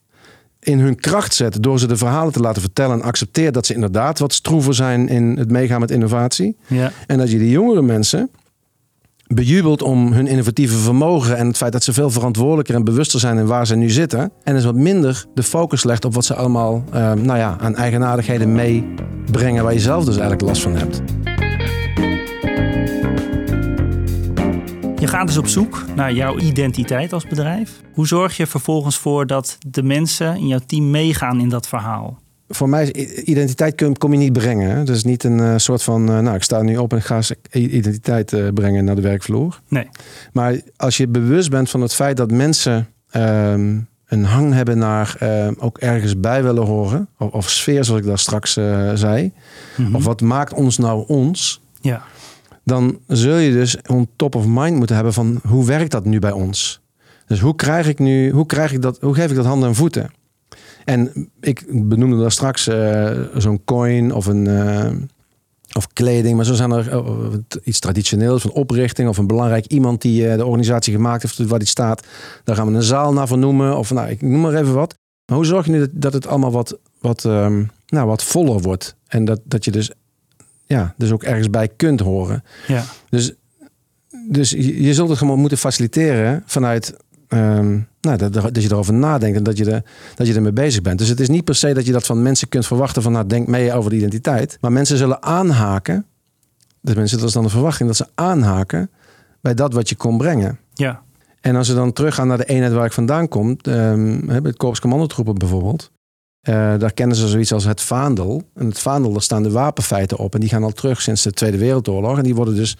in 0.59 0.79
hun 0.79 0.95
kracht 0.95 1.33
zet 1.33 1.63
door 1.63 1.79
ze 1.79 1.88
de 1.88 1.97
verhalen 1.97 2.33
te 2.33 2.39
laten 2.39 2.62
vertellen 2.62 3.00
en 3.00 3.05
accepteert 3.05 3.53
dat 3.53 3.65
ze 3.65 3.73
inderdaad 3.73 4.19
wat 4.19 4.33
stroever 4.33 4.73
zijn 4.73 5.07
in 5.07 5.38
het 5.38 5.51
meegaan 5.51 5.79
met 5.79 5.91
innovatie. 5.91 6.57
Ja. 6.67 6.91
En 7.07 7.17
dat 7.17 7.31
je 7.31 7.38
die 7.38 7.50
jongere 7.50 7.81
mensen 7.81 8.29
bejubeld 9.36 9.82
om 9.82 10.13
hun 10.13 10.28
innovatieve 10.28 10.78
vermogen 10.78 11.38
en 11.38 11.48
het 11.48 11.58
feit 11.58 11.72
dat 11.72 11.84
ze 11.84 11.94
veel 11.94 12.10
verantwoordelijker 12.10 12.75
en 12.75 12.84
bewuster 12.84 13.20
zijn 13.20 13.38
in 13.38 13.46
waar 13.46 13.68
ze 13.68 13.75
nu 13.75 13.90
zitten. 13.90 14.32
En 14.44 14.56
is 14.56 14.63
wat 14.63 14.75
minder 14.75 15.25
de 15.34 15.44
focus 15.44 15.84
legt 15.84 16.06
op 16.06 16.13
wat 16.13 16.25
ze 16.25 16.36
allemaal 16.36 16.84
uh, 16.94 17.13
nou 17.13 17.38
ja, 17.38 17.58
aan 17.60 17.75
eigenaardigheden 17.75 18.52
meebrengen 18.52 19.63
waar 19.63 19.74
je 19.74 19.80
zelf 19.80 20.06
dus 20.06 20.18
eigenlijk 20.18 20.42
last 20.42 20.62
van 20.62 20.75
hebt. 20.75 21.02
Je 25.00 25.08
gaat 25.10 25.28
dus 25.28 25.38
op 25.38 25.48
zoek 25.48 25.86
naar 25.96 26.13
jouw 26.13 26.38
identiteit 26.38 27.13
als 27.13 27.28
bedrijf. 27.28 27.82
Hoe 27.94 28.08
zorg 28.08 28.38
je 28.38 28.48
vervolgens 28.48 28.98
voor 28.98 29.28
dat 29.28 29.58
de 29.68 29.84
mensen 29.84 30.36
in 30.36 30.48
jouw 30.48 30.60
team 30.66 30.90
meegaan 30.90 31.40
in 31.40 31.50
dat 31.50 31.68
verhaal? 31.68 32.23
Voor 32.55 32.69
mij 32.69 32.88
is 32.88 33.12
identiteit 33.24 33.98
kom 33.98 34.12
je 34.12 34.17
niet 34.17 34.33
brengen. 34.33 34.86
Dus 34.86 35.03
niet 35.03 35.24
een 35.24 35.38
uh, 35.38 35.53
soort 35.57 35.83
van, 35.83 36.10
uh, 36.10 36.19
nou 36.19 36.36
ik 36.36 36.43
sta 36.43 36.62
nu 36.62 36.77
op 36.77 36.93
en 36.93 37.01
ga 37.01 37.22
identiteit 37.51 38.31
uh, 38.31 38.48
brengen 38.53 38.86
naar 38.86 38.95
de 38.95 39.01
werkvloer. 39.01 39.62
Nee. 39.67 39.89
Maar 40.33 40.62
als 40.75 40.98
je 40.98 41.07
bewust 41.07 41.50
bent 41.50 41.69
van 41.69 41.81
het 41.81 41.93
feit 41.93 42.17
dat 42.17 42.31
mensen 42.31 42.88
um, 43.15 43.88
een 44.05 44.24
hang 44.25 44.53
hebben 44.53 44.77
naar 44.77 45.17
ook 45.57 45.77
ergens 45.77 46.19
bij 46.19 46.43
willen 46.43 46.65
horen. 46.65 47.07
Of, 47.17 47.31
of, 47.31 47.50
sfeer 47.50 47.83
zoals 47.83 48.01
ik 48.01 48.07
daar 48.07 48.19
straks 48.19 48.53
zei. 48.93 49.31
Mm 49.75 49.86
-hmm. 49.86 49.95
Of 49.95 50.03
wat 50.03 50.22
maakt 50.22 50.53
ons 50.53 50.77
nou 50.77 51.03
ons. 51.07 51.62
Ja. 51.81 52.03
Dan 52.63 53.00
zul 53.07 53.38
je 53.38 53.51
dus 53.51 53.77
on 53.88 54.07
top 54.15 54.36
of 54.36 54.45
mind 54.48 54.77
moeten 54.77 54.95
hebben 54.95 55.13
van 55.13 55.39
hoe 55.48 55.65
werkt 55.65 55.91
dat 55.91 56.05
nu 56.05 56.19
bij 56.19 56.31
ons? 56.31 56.81
Dus 57.27 57.39
hoe 57.39 57.55
krijg 57.55 57.88
ik 57.88 58.00
nu, 58.00 58.31
hoe 58.31 58.45
krijg 58.45 58.74
ik 58.74 58.81
dat, 58.81 59.00
hoe 59.01 59.13
geef 59.13 59.29
ik 59.29 59.36
dat 59.36 59.45
handen 59.45 59.69
en 59.69 59.75
voeten? 59.75 60.12
En 60.84 61.30
ik 61.40 61.66
benoemde 61.88 62.18
daar 62.18 62.32
straks 62.32 62.68
uh, 62.68 63.12
zo'n 63.38 63.62
coin 63.66 64.13
of 64.13 64.25
een. 64.25 64.46
Uh, 64.46 64.90
of 65.75 65.88
kleding, 65.94 66.36
maar 66.36 66.46
zo 66.46 66.54
zijn 66.54 66.72
er 66.72 66.94
uh, 66.94 67.34
iets 67.63 67.80
traditioneels, 67.80 68.44
een 68.44 68.52
oprichting 68.52 69.10
of 69.10 69.18
een 69.18 69.28
belangrijk 69.28 69.66
iemand 69.66 70.02
die 70.02 70.36
de 70.36 70.46
organisatie 70.46 70.94
gemaakt 70.94 71.22
heeft, 71.22 71.50
waar 71.50 71.60
die 71.60 71.68
staat. 71.68 72.08
Daar 72.44 72.56
gaan 72.56 72.68
we 72.68 72.74
een 72.74 72.84
zaal 72.84 73.13
naar 73.13 73.28
vernoemen. 73.28 73.78
Of 73.78 73.92
nou, 73.92 74.10
ik 74.10 74.22
noem 74.22 74.42
maar 74.42 74.54
even 74.54 74.74
wat. 74.74 74.96
Maar 75.25 75.38
hoe 75.38 75.46
zorg 75.46 75.66
je 75.66 75.72
nu 75.72 75.80
dat, 75.80 75.90
dat 75.94 76.13
het 76.13 76.28
allemaal 76.28 76.52
wat, 76.52 76.78
wat, 77.00 77.24
um, 77.24 77.72
nou, 77.88 78.08
wat 78.08 78.24
voller 78.24 78.62
wordt? 78.62 78.96
En 79.08 79.25
dat, 79.25 79.40
dat 79.44 79.66
je 79.66 79.72
dus, 79.72 79.92
ja, 80.66 80.94
dus 80.98 81.12
ook 81.12 81.24
ergens 81.24 81.50
bij 81.50 81.68
kunt 81.68 82.00
horen. 82.00 82.44
Ja. 82.68 82.84
Dus, 83.10 83.34
dus 84.30 84.50
je, 84.50 84.82
je 84.82 84.94
zult 84.94 85.10
het 85.10 85.18
gewoon 85.18 85.40
moeten 85.40 85.58
faciliteren 85.58 86.44
vanuit 86.46 86.96
Um, 87.34 87.88
nou, 88.02 88.18
dat, 88.18 88.34
dat, 88.34 88.63
je 88.63 88.72
erover 88.72 88.94
nadenkt 88.94 89.38
en 89.38 89.44
dat 89.44 89.58
je, 89.58 89.72
er, 89.72 89.84
dat 90.16 90.28
je 90.28 90.34
ermee 90.34 90.52
bezig 90.52 90.82
bent. 90.82 91.00
Dus 91.00 91.08
het 91.08 91.20
is 91.20 91.30
niet 91.30 91.44
per 91.44 91.56
se 91.56 91.74
dat 91.74 91.86
je 91.86 91.92
dat 91.92 92.06
van 92.06 92.22
mensen 92.22 92.50
kunt 92.50 92.66
verwachten 92.66 93.02
van 93.02 93.12
nou, 93.12 93.28
denk 93.28 93.48
mee 93.48 93.74
over 93.74 93.90
de 93.90 93.96
identiteit. 93.96 94.58
Maar 94.62 94.72
mensen 94.72 94.98
zullen 94.98 95.24
aanhaken. 95.24 96.06
Dus 96.82 96.96
mensen, 96.96 97.18
dat 97.18 97.28
is 97.28 97.34
dan 97.34 97.44
de 97.44 97.50
verwachting 97.50 97.88
dat 97.88 97.98
ze 97.98 98.08
aanhaken 98.16 98.90
bij 99.42 99.54
dat 99.54 99.74
wat 99.74 99.90
je 99.90 99.96
kon 99.96 100.18
brengen. 100.18 100.60
Ja. 100.74 101.02
En 101.42 101.56
als 101.56 101.68
we 101.68 101.74
dan 101.74 101.94
teruggaan 101.94 102.28
naar 102.28 102.38
de 102.38 102.46
eenheid 102.46 102.74
waar 102.74 102.86
ik 102.86 102.92
vandaan 102.92 103.28
kom, 103.28 103.58
um, 103.68 104.30
het 104.30 104.58
Korps 104.58 104.80
Commandotroepen 104.80 105.36
bijvoorbeeld. 105.36 105.92
Uh, 106.50 106.56
daar 106.78 106.94
kennen 106.94 107.18
ze 107.18 107.28
zoiets 107.28 107.54
als 107.54 107.63
het 107.63 107.82
vaandel. 107.82 108.44
En 108.56 108.66
het 108.66 108.80
vaandel, 108.80 109.12
daar 109.12 109.22
staan 109.22 109.44
de 109.44 109.52
wapenfeiten 109.52 110.18
op. 110.18 110.34
En 110.34 110.40
die 110.40 110.50
gaan 110.50 110.63
al 110.63 110.72
terug 110.72 111.02
sinds 111.02 111.24
de 111.24 111.32
Tweede 111.32 111.58
Wereldoorlog. 111.58 112.18
En 112.18 112.24
die 112.24 112.36
worden 112.36 112.56
dus 112.56 112.78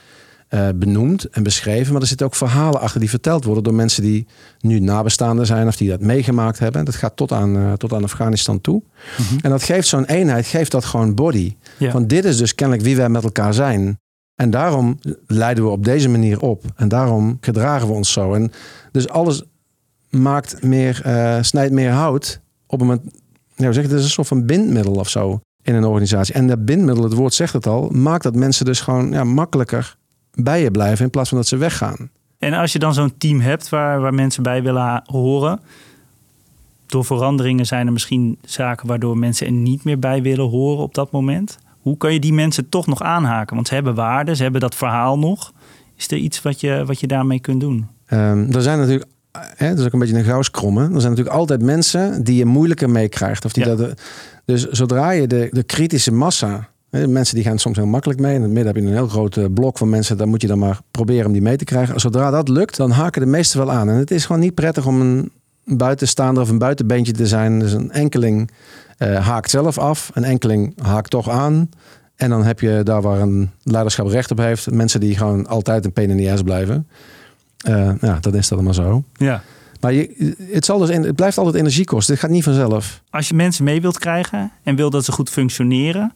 uh, 0.54 0.68
benoemd 0.76 1.30
en 1.30 1.44
beschreven. 1.44 1.94
Maar 1.94 2.02
er 2.02 2.08
zitten 2.08 2.26
ook 2.26 2.36
verhalen 2.36 2.80
achter 2.80 3.00
die 3.00 3.10
verteld 3.10 3.44
worden 3.44 3.64
door 3.64 3.74
mensen 3.74 4.04
die 4.04 4.28
nu 4.60 4.80
nabestaanden 4.80 5.46
zijn 5.46 5.68
of 5.68 5.76
die 5.76 5.90
dat 5.90 6.02
meegemaakt 6.02 6.60
hebben. 6.60 6.86
Dat 6.86 6.96
gaat 6.96 7.16
tot 7.16 7.32
aan, 7.32 7.56
uh, 7.56 7.74
tot 7.74 7.94
aan 7.94 8.04
Afghanistan 8.04 8.62
toe. 8.62 8.84
Mm 9.18 9.26
-hmm. 9.26 9.38
En 9.42 9.50
dat 9.50 9.64
geeft 9.64 9.88
zo'n 9.88 10.06
eenheid, 10.06 10.46
geeft 10.46 10.72
dat 10.72 10.86
gewoon 10.86 11.16
body. 11.16 11.56
Ja. 11.78 11.92
Van 11.92 12.08
dit 12.08 12.26
is 12.26 12.38
dus 12.38 12.56
kennelijk 12.56 12.86
wie 12.86 12.96
wij 12.96 13.10
met 13.10 13.24
elkaar 13.24 13.54
zijn. 13.54 14.00
En 14.36 14.50
daarom 14.50 15.00
leiden 15.28 15.64
we 15.64 15.70
op 15.70 15.84
deze 15.84 16.10
manier 16.10 16.40
op. 16.40 16.64
En 16.76 16.88
daarom 16.88 17.38
gedragen 17.42 17.88
we 17.88 17.94
ons 17.94 18.12
zo. 18.12 18.34
En 18.34 18.52
dus 18.92 19.10
alles 19.10 19.44
maakt 20.10 20.64
meer, 20.64 21.02
uh, 21.06 21.38
snijdt 21.42 21.74
meer 21.74 21.92
hout 21.92 22.40
op 22.68 22.82
een 22.82 22.88
moment. 22.88 23.12
Nou, 23.56 23.74
zeg, 23.74 23.84
het 23.84 23.92
is 23.92 24.04
een 24.04 24.10
soort 24.10 24.28
van 24.28 24.46
bindmiddel 24.46 24.94
of 24.94 25.10
zo 25.10 25.40
in 25.62 25.76
een 25.76 25.86
organisatie. 25.86 26.34
En 26.34 26.48
dat 26.48 26.66
bindmiddel, 26.66 27.04
het 27.04 27.14
woord 27.14 27.34
zegt 27.34 27.54
het 27.54 27.68
al, 27.68 27.90
maakt 27.90 28.24
dat 28.24 28.36
mensen 28.36 28.66
dus 28.66 28.82
gewoon 28.82 29.12
ja, 29.12 29.24
makkelijker 29.24 29.98
bij 30.34 30.62
je 30.62 30.72
blijven 30.72 31.06
in 31.06 31.12
plaats 31.12 31.30
van 31.30 31.38
dat 31.38 31.48
ze 31.48 31.58
weggaan. 31.58 32.10
En 32.40 32.54
als 32.54 32.74
je 32.74 32.80
dan 32.80 32.94
zo'n 32.94 33.18
team 33.18 33.40
hebt 33.40 33.70
waar, 33.70 34.00
waar 34.00 34.14
mensen 34.14 34.44
bij 34.44 34.64
willen 34.64 35.04
horen, 35.06 35.60
door 36.86 37.06
veranderingen 37.06 37.66
zijn 37.66 37.86
er 37.88 37.94
misschien 37.94 38.38
zaken 38.46 38.88
waardoor 38.88 39.18
mensen 39.18 39.46
er 39.48 39.54
niet 39.54 39.84
meer 39.84 40.00
bij 40.00 40.22
willen 40.22 40.50
horen 40.50 40.84
op 40.84 40.96
dat 40.96 41.12
moment. 41.12 41.58
Hoe 41.82 41.98
kan 41.98 42.14
je 42.14 42.20
die 42.20 42.34
mensen 42.34 42.70
toch 42.70 42.88
nog 42.88 43.02
aanhaken? 43.02 43.56
Want 43.56 43.68
ze 43.68 43.74
hebben 43.74 43.96
waarden, 43.96 44.36
ze 44.36 44.44
hebben 44.44 44.62
dat 44.62 44.76
verhaal 44.76 45.20
nog. 45.20 45.54
Is 45.96 46.08
er 46.08 46.18
iets 46.18 46.42
wat 46.42 46.60
je, 46.60 46.84
wat 46.86 47.00
je 47.00 47.08
daarmee 47.08 47.40
kunt 47.40 47.62
doen? 47.62 47.88
Um, 48.10 48.52
er 48.52 48.62
zijn 48.62 48.80
natuurlijk, 48.80 49.06
hè, 49.56 49.70
dat 49.70 49.80
is 49.80 49.86
ook 49.86 49.94
een 49.94 50.00
beetje 50.00 50.18
een 50.18 50.24
gauwskrommen. 50.24 50.84
Er 50.94 51.02
zijn 51.02 51.12
natuurlijk 51.12 51.36
altijd 51.36 51.62
mensen 51.62 52.24
die 52.24 52.36
je 52.36 52.46
moeilijker 52.46 52.90
meekrijgt. 52.90 53.46
Of 53.46 53.54
die 53.54 53.66
Ja. 53.66 53.76
dat, 53.76 54.02
dus 54.46 54.68
zodra 54.70 55.10
je 55.10 55.28
de, 55.28 55.48
de 55.52 55.64
kritische 55.64 56.12
massa 56.12 56.70
Mensen 57.08 57.36
die 57.36 57.44
gaan 57.44 57.60
soms 57.60 57.78
heel 57.78 57.86
makkelijk 57.86 58.20
mee. 58.20 58.36
In 58.36 58.42
het 58.42 58.52
midden 58.52 58.74
heb 58.74 58.84
je 58.84 58.90
een 58.90 58.96
heel 58.96 59.08
groot 59.08 59.38
eh, 59.38 59.46
blok 59.54 59.78
van 59.78 59.90
mensen. 59.90 60.18
Dan 60.18 60.30
moet 60.30 60.42
je 60.42 60.48
dan 60.48 60.60
maar 60.60 60.80
proberen 60.92 61.26
om 61.26 61.32
die 61.32 61.42
mee 61.42 61.58
te 61.58 61.64
krijgen. 61.64 62.00
Zodra 62.00 62.32
dat 62.32 62.50
lukt, 62.50 62.78
dan 62.78 62.92
haken 62.92 63.22
de 63.22 63.28
meesten 63.28 63.60
wel 63.60 63.72
aan. 63.72 63.90
En 63.90 63.96
het 63.96 64.12
is 64.12 64.26
gewoon 64.26 64.42
niet 64.42 64.56
prettig 64.56 64.86
om 64.86 65.02
een 65.02 65.32
buitenstaander 65.66 66.44
of 66.44 66.50
een 66.50 66.58
buitenbeentje 66.58 67.14
te 67.14 67.28
zijn. 67.28 67.60
Dus 67.60 67.74
een 67.74 67.92
enkeling 67.92 68.52
eh, 68.98 69.28
haakt 69.28 69.50
zelf 69.50 69.78
af. 69.78 70.12
Een 70.14 70.24
enkeling 70.24 70.82
haakt 70.82 71.10
toch 71.10 71.30
aan. 71.30 71.70
En 72.16 72.30
dan 72.30 72.44
heb 72.44 72.60
je 72.60 72.82
daar 72.84 73.02
waar 73.02 73.22
een 73.22 73.52
leiderschap 73.64 74.08
recht 74.08 74.32
op 74.32 74.38
heeft. 74.38 74.72
Mensen 74.72 75.00
die 75.00 75.18
gewoon 75.18 75.48
altijd 75.48 75.90
een 75.94 76.30
ass 76.30 76.42
blijven. 76.42 76.88
Eh, 77.58 77.92
ja, 78.02 78.18
dat 78.20 78.34
is 78.34 78.48
dat 78.48 78.62
maar 78.62 78.74
zo. 78.74 79.04
Ja. 79.14 79.44
Maar 79.80 79.94
je, 79.94 80.36
het, 80.52 80.66
zal 80.66 80.78
dus, 80.78 80.90
het 80.90 81.16
blijft 81.16 81.38
altijd 81.38 81.56
energie 81.56 81.86
kosten. 81.86 82.14
Het 82.14 82.24
gaat 82.24 82.32
niet 82.32 82.44
vanzelf. 82.44 83.02
Als 83.10 83.28
je 83.28 83.34
mensen 83.34 83.64
mee 83.64 83.82
wilt 83.82 84.00
krijgen 84.00 84.52
en 84.64 84.76
wil 84.76 84.90
dat 84.90 85.06
ze 85.06 85.12
goed 85.12 85.30
functioneren, 85.30 86.14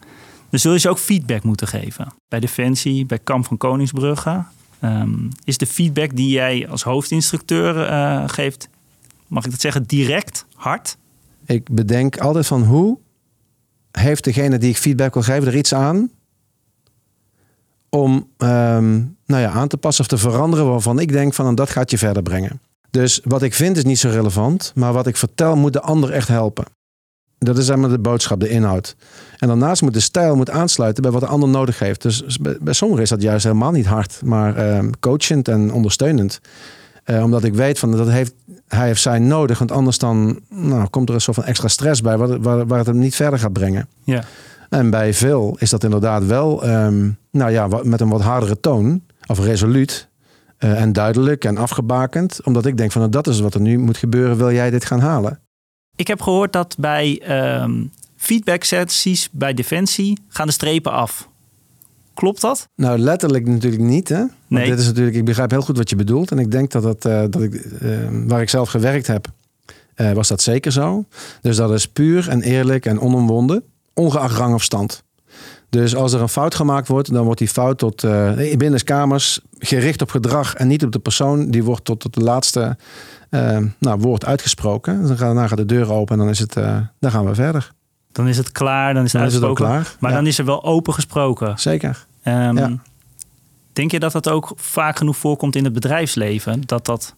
dan 0.50 0.60
zul 0.60 0.74
je 0.74 0.80
ze 0.80 0.90
ook 0.90 1.00
feedback 1.00 1.44
moeten 1.44 1.68
geven. 1.68 2.14
Bij 2.28 2.40
Defensie, 2.40 3.06
bij 3.06 3.20
Kamp 3.20 3.46
van 3.46 3.58
Koningsbrugge. 3.58 4.44
Um, 4.82 5.30
is 5.44 5.58
de 5.58 5.66
feedback 5.66 6.16
die 6.16 6.30
jij 6.30 6.68
als 6.70 6.84
hoofdinstructeur 6.84 7.90
uh, 7.90 8.24
geeft, 8.28 8.70
mag 9.28 9.46
ik 9.46 9.52
dat 9.52 9.62
zeggen, 9.62 9.84
direct, 9.84 10.46
hard? 10.56 10.98
Ik 11.46 11.70
bedenk 11.72 12.18
altijd 12.18 12.48
van 12.48 12.64
hoe 12.64 12.98
heeft 13.92 14.24
degene 14.24 14.58
die 14.58 14.70
ik 14.70 14.78
feedback 14.78 15.14
wil 15.14 15.24
geven 15.24 15.48
er 15.48 15.58
iets 15.58 15.74
aan 15.74 16.12
om 17.90 18.30
um, 18.38 19.18
nou 19.26 19.42
ja, 19.42 19.50
aan 19.50 19.68
te 19.68 19.78
passen 19.78 20.04
of 20.04 20.10
te 20.10 20.18
veranderen 20.18 20.68
waarvan 20.70 21.00
ik 21.00 21.12
denk 21.12 21.34
van 21.34 21.56
dat 21.56 21.70
gaat 21.70 21.92
je 21.92 21.98
verder 21.98 22.24
brengen. 22.24 22.62
Dus 22.90 23.22
wat 23.24 23.42
ik 23.42 23.54
vind 23.54 23.78
is 23.78 23.84
niet 23.84 24.00
zo 24.00 24.10
relevant, 24.10 24.72
maar 24.76 24.94
wat 24.94 25.08
ik 25.08 25.18
vertel 25.18 25.56
moet 25.56 25.74
de 25.74 25.82
ander 25.82 26.12
echt 26.12 26.28
helpen. 26.28 26.66
Dat 27.38 27.58
is 27.58 27.68
helemaal 27.68 27.90
de 27.90 28.00
boodschap, 28.00 28.40
de 28.40 28.50
inhoud. 28.50 28.96
En 29.38 29.48
daarnaast 29.48 29.82
moet 29.82 29.94
de 29.94 30.00
stijl 30.00 30.36
moet 30.36 30.50
aansluiten 30.50 31.04
bij 31.04 31.12
wat 31.12 31.22
de 31.22 31.28
ander 31.28 31.50
nodig 31.50 31.80
heeft. 31.80 32.02
Dus 32.02 32.38
bij, 32.42 32.58
bij 32.62 32.74
sommigen 32.74 33.04
is 33.04 33.10
dat 33.10 33.22
juist 33.22 33.44
helemaal 33.44 33.72
niet 33.72 33.86
hard, 33.86 34.22
maar 34.24 34.68
uh, 34.68 34.90
coachend 35.00 35.48
en 35.48 35.74
ondersteunend. 35.74 36.40
Uh, 37.06 37.24
omdat 37.24 37.44
ik 37.44 37.54
weet 37.54 37.80
van 37.80 37.92
dat 37.92 38.10
heeft, 38.10 38.34
hij 38.68 38.88
heeft 38.88 39.02
zij 39.02 39.20
nodig, 39.20 39.58
want 39.60 39.72
anders 39.72 39.98
dan 39.98 40.40
nou, 40.50 40.88
komt 40.88 41.10
er 41.10 41.16
een 41.16 41.22
soort 41.22 41.38
van 41.38 41.46
extra 41.46 41.68
stress 41.68 42.02
bij, 42.02 42.18
waar, 42.18 42.42
waar, 42.42 42.68
waar 42.68 42.78
het 42.78 42.88
hem 42.88 43.00
niet 43.00 43.16
verder 43.16 43.40
gaat 43.40 43.54
brengen. 43.54 43.88
Ja. 44.04 44.24
En 44.70 44.90
bij 44.90 45.14
veel 45.14 45.56
is 45.60 45.70
dat 45.70 45.84
inderdaad 45.84 46.26
wel, 46.26 46.68
um, 46.70 47.18
nou 47.32 47.52
ja, 47.52 47.68
met 47.84 48.02
een 48.02 48.10
wat 48.10 48.22
hardere 48.22 48.60
toon, 48.60 49.02
of 49.28 49.40
resoluut. 49.40 50.08
Uh, 50.60 50.82
en 50.82 50.94
duidelijk 50.94 51.46
en 51.46 51.58
afgebakend. 51.58 52.40
Omdat 52.44 52.66
ik 52.66 52.78
denk 52.78 52.92
van 52.92 53.02
nou, 53.02 53.14
dat 53.14 53.28
is 53.28 53.40
wat 53.40 53.54
er 53.54 53.62
nu 53.62 53.78
moet 53.78 53.98
gebeuren, 53.98 54.38
wil 54.38 54.52
jij 54.52 54.70
dit 54.70 54.86
gaan 54.86 55.00
halen? 55.00 55.40
Ik 55.96 56.08
heb 56.08 56.22
gehoord 56.22 56.54
dat 56.54 56.76
bij 56.80 57.22
um, 57.62 57.92
feedback 58.18 58.64
sessies 58.64 59.30
bij 59.32 59.54
Defensie 59.54 60.20
gaan 60.28 60.48
de 60.48 60.54
strepen 60.54 60.92
af. 60.92 61.30
Klopt 62.14 62.42
dat? 62.42 62.70
Nou, 62.76 62.98
letterlijk 62.98 63.48
natuurlijk 63.48 63.84
niet. 63.84 64.10
Hè? 64.10 64.24
Nee. 64.48 64.70
Dit 64.70 64.80
is 64.80 64.86
natuurlijk, 64.86 65.16
ik 65.16 65.26
begrijp 65.26 65.52
heel 65.52 65.62
goed 65.62 65.78
wat 65.78 65.90
je 65.90 65.96
bedoelt. 65.96 66.32
En 66.32 66.40
ik 66.40 66.52
denk 66.52 66.72
dat, 66.72 66.84
het, 66.84 67.06
uh, 67.06 67.24
dat 67.30 67.42
ik, 67.42 67.54
uh, 67.82 67.98
waar 68.28 68.42
ik 68.42 68.50
zelf 68.50 68.70
gewerkt 68.70 69.08
heb, 69.08 69.28
uh, 69.96 70.12
was 70.12 70.28
dat 70.28 70.42
zeker 70.42 70.72
zo. 70.72 71.06
Dus 71.42 71.56
dat 71.56 71.72
is 71.72 71.88
puur 71.88 72.30
en 72.30 72.42
eerlijk 72.42 72.86
en 72.86 73.00
onomwonden, 73.00 73.64
ongeacht 73.94 74.38
rang 74.38 74.54
of 74.54 74.64
stand. 74.64 75.04
Dus 75.70 75.96
als 75.96 76.14
er 76.14 76.22
een 76.22 76.30
fout 76.30 76.56
gemaakt 76.56 76.88
wordt, 76.88 77.14
dan 77.14 77.26
wordt 77.26 77.40
die 77.40 77.48
fout 77.48 77.78
tot 77.78 78.04
uh, 78.04 78.56
binnen 78.58 78.84
kamers 78.84 79.40
gericht 79.60 80.02
op 80.02 80.10
gedrag 80.10 80.54
en 80.54 80.68
niet 80.68 80.84
op 80.84 80.92
de 80.92 81.00
persoon. 81.00 81.52
Die 81.52 81.64
wordt 81.64 81.86
tot, 81.86 82.00
tot 82.00 82.14
de 82.14 82.22
laatste 82.22 82.78
uh, 83.30 83.58
nou, 83.80 84.00
woord 84.00 84.26
uitgesproken. 84.26 85.00
Dus 85.00 85.08
dan 85.08 85.18
gaat, 85.18 85.26
daarna 85.26 85.48
gaat 85.48 85.58
de 85.58 85.66
deur 85.66 85.92
open 85.92 86.14
en 86.14 86.22
dan, 86.22 86.30
is 86.30 86.40
het, 86.40 86.56
uh, 86.56 86.78
dan 87.00 87.12
gaan 87.12 87.26
we 87.26 87.36
verder. 87.36 87.72
Dan 88.18 88.28
is 88.28 88.38
het 88.38 88.52
klaar, 88.52 88.94
dan 88.94 89.04
is 89.04 89.12
het 89.12 89.22
dan 89.22 89.22
uitgesproken. 89.22 89.66
Is 89.66 89.70
het 89.70 89.78
ook 89.78 89.84
klaar. 89.84 89.98
Maar 90.00 90.12
ja. 90.12 90.18
dan 90.18 90.28
is 90.28 90.38
er 90.38 90.46
wel 90.46 90.64
open 90.64 90.94
gesproken. 90.94 91.60
Zeker. 91.60 92.06
Um, 92.24 92.58
ja. 92.58 92.72
Denk 93.74 93.92
je 93.92 94.00
dat 94.00 94.12
dat 94.12 94.30
ook 94.30 94.52
vaak 94.56 94.98
genoeg 94.98 95.18
voorkomt 95.18 95.56
in 95.56 95.64
het 95.64 95.74
bedrijfsleven? 95.74 96.62
Dat 96.66 96.86
dat. 96.86 97.16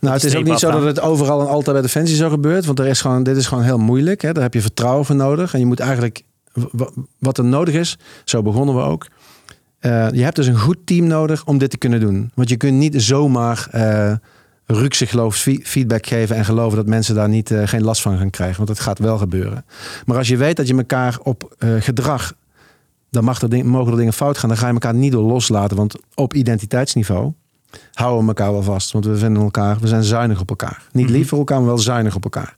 Nou, 0.00 0.14
het 0.14 0.24
is 0.24 0.36
ook 0.36 0.44
niet 0.44 0.58
zo 0.58 0.70
dat 0.70 0.82
het 0.82 1.00
overal 1.00 1.40
en 1.40 1.48
altijd 1.48 1.72
bij 1.72 1.82
Defensie 1.82 2.16
zo 2.16 2.28
gebeurt. 2.28 2.64
Want 2.64 2.78
er 2.78 2.86
is 2.86 3.00
gewoon, 3.00 3.22
dit 3.22 3.36
is 3.36 3.46
gewoon 3.46 3.64
heel 3.64 3.78
moeilijk. 3.78 4.22
Hè? 4.22 4.32
Daar 4.32 4.42
heb 4.42 4.54
je 4.54 4.60
vertrouwen 4.60 5.04
voor 5.04 5.16
nodig. 5.16 5.54
En 5.54 5.60
je 5.60 5.66
moet 5.66 5.80
eigenlijk 5.80 6.22
wat 7.18 7.38
er 7.38 7.44
nodig 7.44 7.74
is, 7.74 7.98
zo 8.24 8.42
begonnen 8.42 8.74
we 8.74 8.82
ook. 8.82 9.06
eh, 9.78 10.10
je 10.10 10.22
hebt 10.22 10.36
dus 10.36 10.46
een 10.46 10.58
goed 10.58 10.78
team 10.84 11.06
nodig 11.06 11.44
om 11.44 11.58
dit 11.58 11.70
te 11.70 11.78
kunnen 11.78 12.00
doen. 12.00 12.30
Want 12.34 12.48
je 12.48 12.56
kunt 12.56 12.76
niet 12.78 13.02
zomaar 13.02 13.68
uh, 13.74 14.12
rukzichtloos 14.66 15.48
feedback 15.62 16.06
geven 16.06 16.36
en 16.36 16.44
geloven 16.44 16.76
dat 16.76 16.86
mensen 16.86 17.14
daar 17.14 17.28
niet, 17.28 17.54
geen 17.64 17.82
last 17.82 18.02
van 18.02 18.18
gaan 18.18 18.30
krijgen. 18.30 18.56
Want 18.56 18.68
dat 18.68 18.80
gaat 18.80 18.98
wel 18.98 19.18
gebeuren. 19.18 19.64
Maar 20.06 20.16
als 20.16 20.28
je 20.28 20.36
weet 20.36 20.56
dat 20.56 20.68
je 20.68 20.76
elkaar 20.76 21.18
op 21.22 21.56
gedrag, 21.58 22.34
dan 23.10 23.24
mag 23.24 23.42
er 23.42 23.50
ding, 23.50 23.64
mogen 23.64 23.92
er 23.92 23.98
dingen 23.98 24.12
fout 24.12 24.38
gaan, 24.38 24.48
dan 24.48 24.58
ga 24.58 24.66
je 24.66 24.72
elkaar 24.72 24.94
niet 24.94 25.12
door 25.12 25.22
loslaten. 25.22 25.76
Want 25.76 25.94
op 26.14 26.34
identiteitsniveau 26.34 27.32
houden 27.92 28.20
we 28.22 28.26
elkaar 28.28 28.52
wel 28.52 28.62
vast. 28.62 28.92
Want 28.92 29.04
we 29.04 29.16
vinden 29.16 29.42
elkaar, 29.42 29.78
we 29.78 29.88
zijn 29.88 30.04
zuinig 30.04 30.40
op 30.40 30.48
elkaar. 30.48 30.86
Niet 30.92 31.10
lief 31.10 31.28
voor 31.28 31.38
elkaar, 31.38 31.58
maar 31.58 31.66
wel 31.66 31.78
zuinig 31.78 32.14
op 32.14 32.24
elkaar. 32.24 32.56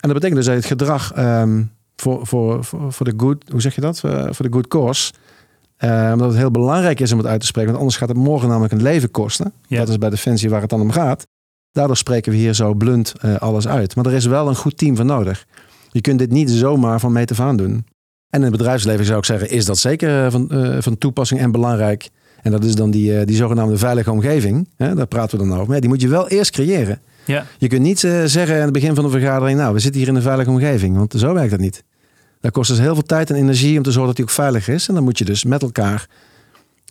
En 0.00 0.10
dat 0.10 0.12
betekent 0.12 0.34
dus 0.34 0.46
dat 0.46 0.54
het 0.54 0.64
gedrag 0.66 1.18
um, 1.18 1.70
voor, 1.96 2.26
voor, 2.26 2.64
voor, 2.64 2.92
voor, 2.92 3.06
de 3.06 3.14
good, 3.16 3.44
hoe 3.50 3.60
zeg 3.60 3.74
je 3.74 3.80
dat? 3.80 4.02
Uh, 4.04 4.26
voor 4.30 4.44
de 4.44 4.52
good 4.52 4.68
cause. 4.68 5.12
Uh, 5.80 6.10
omdat 6.12 6.28
het 6.28 6.36
heel 6.36 6.50
belangrijk 6.50 7.00
is 7.00 7.12
om 7.12 7.18
het 7.18 7.26
uit 7.26 7.40
te 7.40 7.46
spreken. 7.46 7.70
Want 7.70 7.82
anders 7.82 8.00
gaat 8.00 8.08
het 8.08 8.18
morgen 8.18 8.48
namelijk 8.48 8.72
een 8.72 8.82
leven 8.82 9.10
kosten. 9.10 9.52
Ja. 9.66 9.78
Dat 9.78 9.88
is 9.88 9.98
bij 9.98 10.10
Defensie 10.10 10.50
waar 10.50 10.60
het 10.60 10.70
dan 10.70 10.80
om 10.80 10.90
gaat. 10.90 11.26
Daardoor 11.72 11.96
spreken 11.96 12.32
we 12.32 12.38
hier 12.38 12.54
zo 12.54 12.74
blunt 12.74 13.12
uh, 13.24 13.36
alles 13.36 13.68
uit. 13.68 13.96
Maar 13.96 14.06
er 14.06 14.12
is 14.12 14.26
wel 14.26 14.48
een 14.48 14.56
goed 14.56 14.78
team 14.78 14.96
voor 14.96 15.04
nodig. 15.04 15.46
Je 15.90 16.00
kunt 16.00 16.18
dit 16.18 16.30
niet 16.30 16.50
zomaar 16.50 17.00
van 17.00 17.12
meet 17.12 17.30
af 17.30 17.40
aan 17.40 17.56
doen. 17.56 17.72
En 18.30 18.40
in 18.40 18.42
het 18.42 18.50
bedrijfsleven 18.50 19.04
zou 19.04 19.18
ik 19.18 19.24
zeggen, 19.24 19.50
is 19.50 19.64
dat 19.64 19.78
zeker 19.78 20.30
van, 20.30 20.48
van 20.78 20.98
toepassing 20.98 21.40
en 21.40 21.50
belangrijk. 21.50 22.08
En 22.42 22.50
dat 22.50 22.64
is 22.64 22.74
dan 22.74 22.90
die, 22.90 23.24
die 23.24 23.36
zogenaamde 23.36 23.78
veilige 23.78 24.10
omgeving. 24.10 24.68
Hè? 24.76 24.94
Daar 24.94 25.06
praten 25.06 25.38
we 25.38 25.44
dan 25.44 25.54
over. 25.54 25.68
Maar 25.68 25.80
die 25.80 25.88
moet 25.88 26.00
je 26.00 26.08
wel 26.08 26.28
eerst 26.28 26.50
creëren. 26.50 27.00
Ja. 27.24 27.46
Je 27.58 27.68
kunt 27.68 27.82
niet 27.82 27.98
zeggen 28.24 28.56
aan 28.56 28.62
het 28.62 28.72
begin 28.72 28.94
van 28.94 29.04
de 29.04 29.10
vergadering, 29.10 29.58
nou, 29.58 29.74
we 29.74 29.78
zitten 29.78 30.00
hier 30.00 30.10
in 30.10 30.16
een 30.16 30.22
veilige 30.22 30.50
omgeving, 30.50 30.96
want 30.96 31.14
zo 31.16 31.34
werkt 31.34 31.50
dat 31.50 31.60
niet. 31.60 31.84
Dat 32.44 32.52
kost 32.52 32.70
dus 32.70 32.78
heel 32.78 32.94
veel 32.94 33.02
tijd 33.02 33.30
en 33.30 33.36
energie 33.36 33.76
om 33.76 33.82
te 33.82 33.90
zorgen 33.90 34.06
dat 34.06 34.16
hij 34.16 34.26
ook 34.26 34.32
veilig 34.32 34.68
is. 34.68 34.88
En 34.88 34.94
dan 34.94 35.04
moet 35.04 35.18
je 35.18 35.24
dus 35.24 35.44
met 35.44 35.62
elkaar 35.62 36.06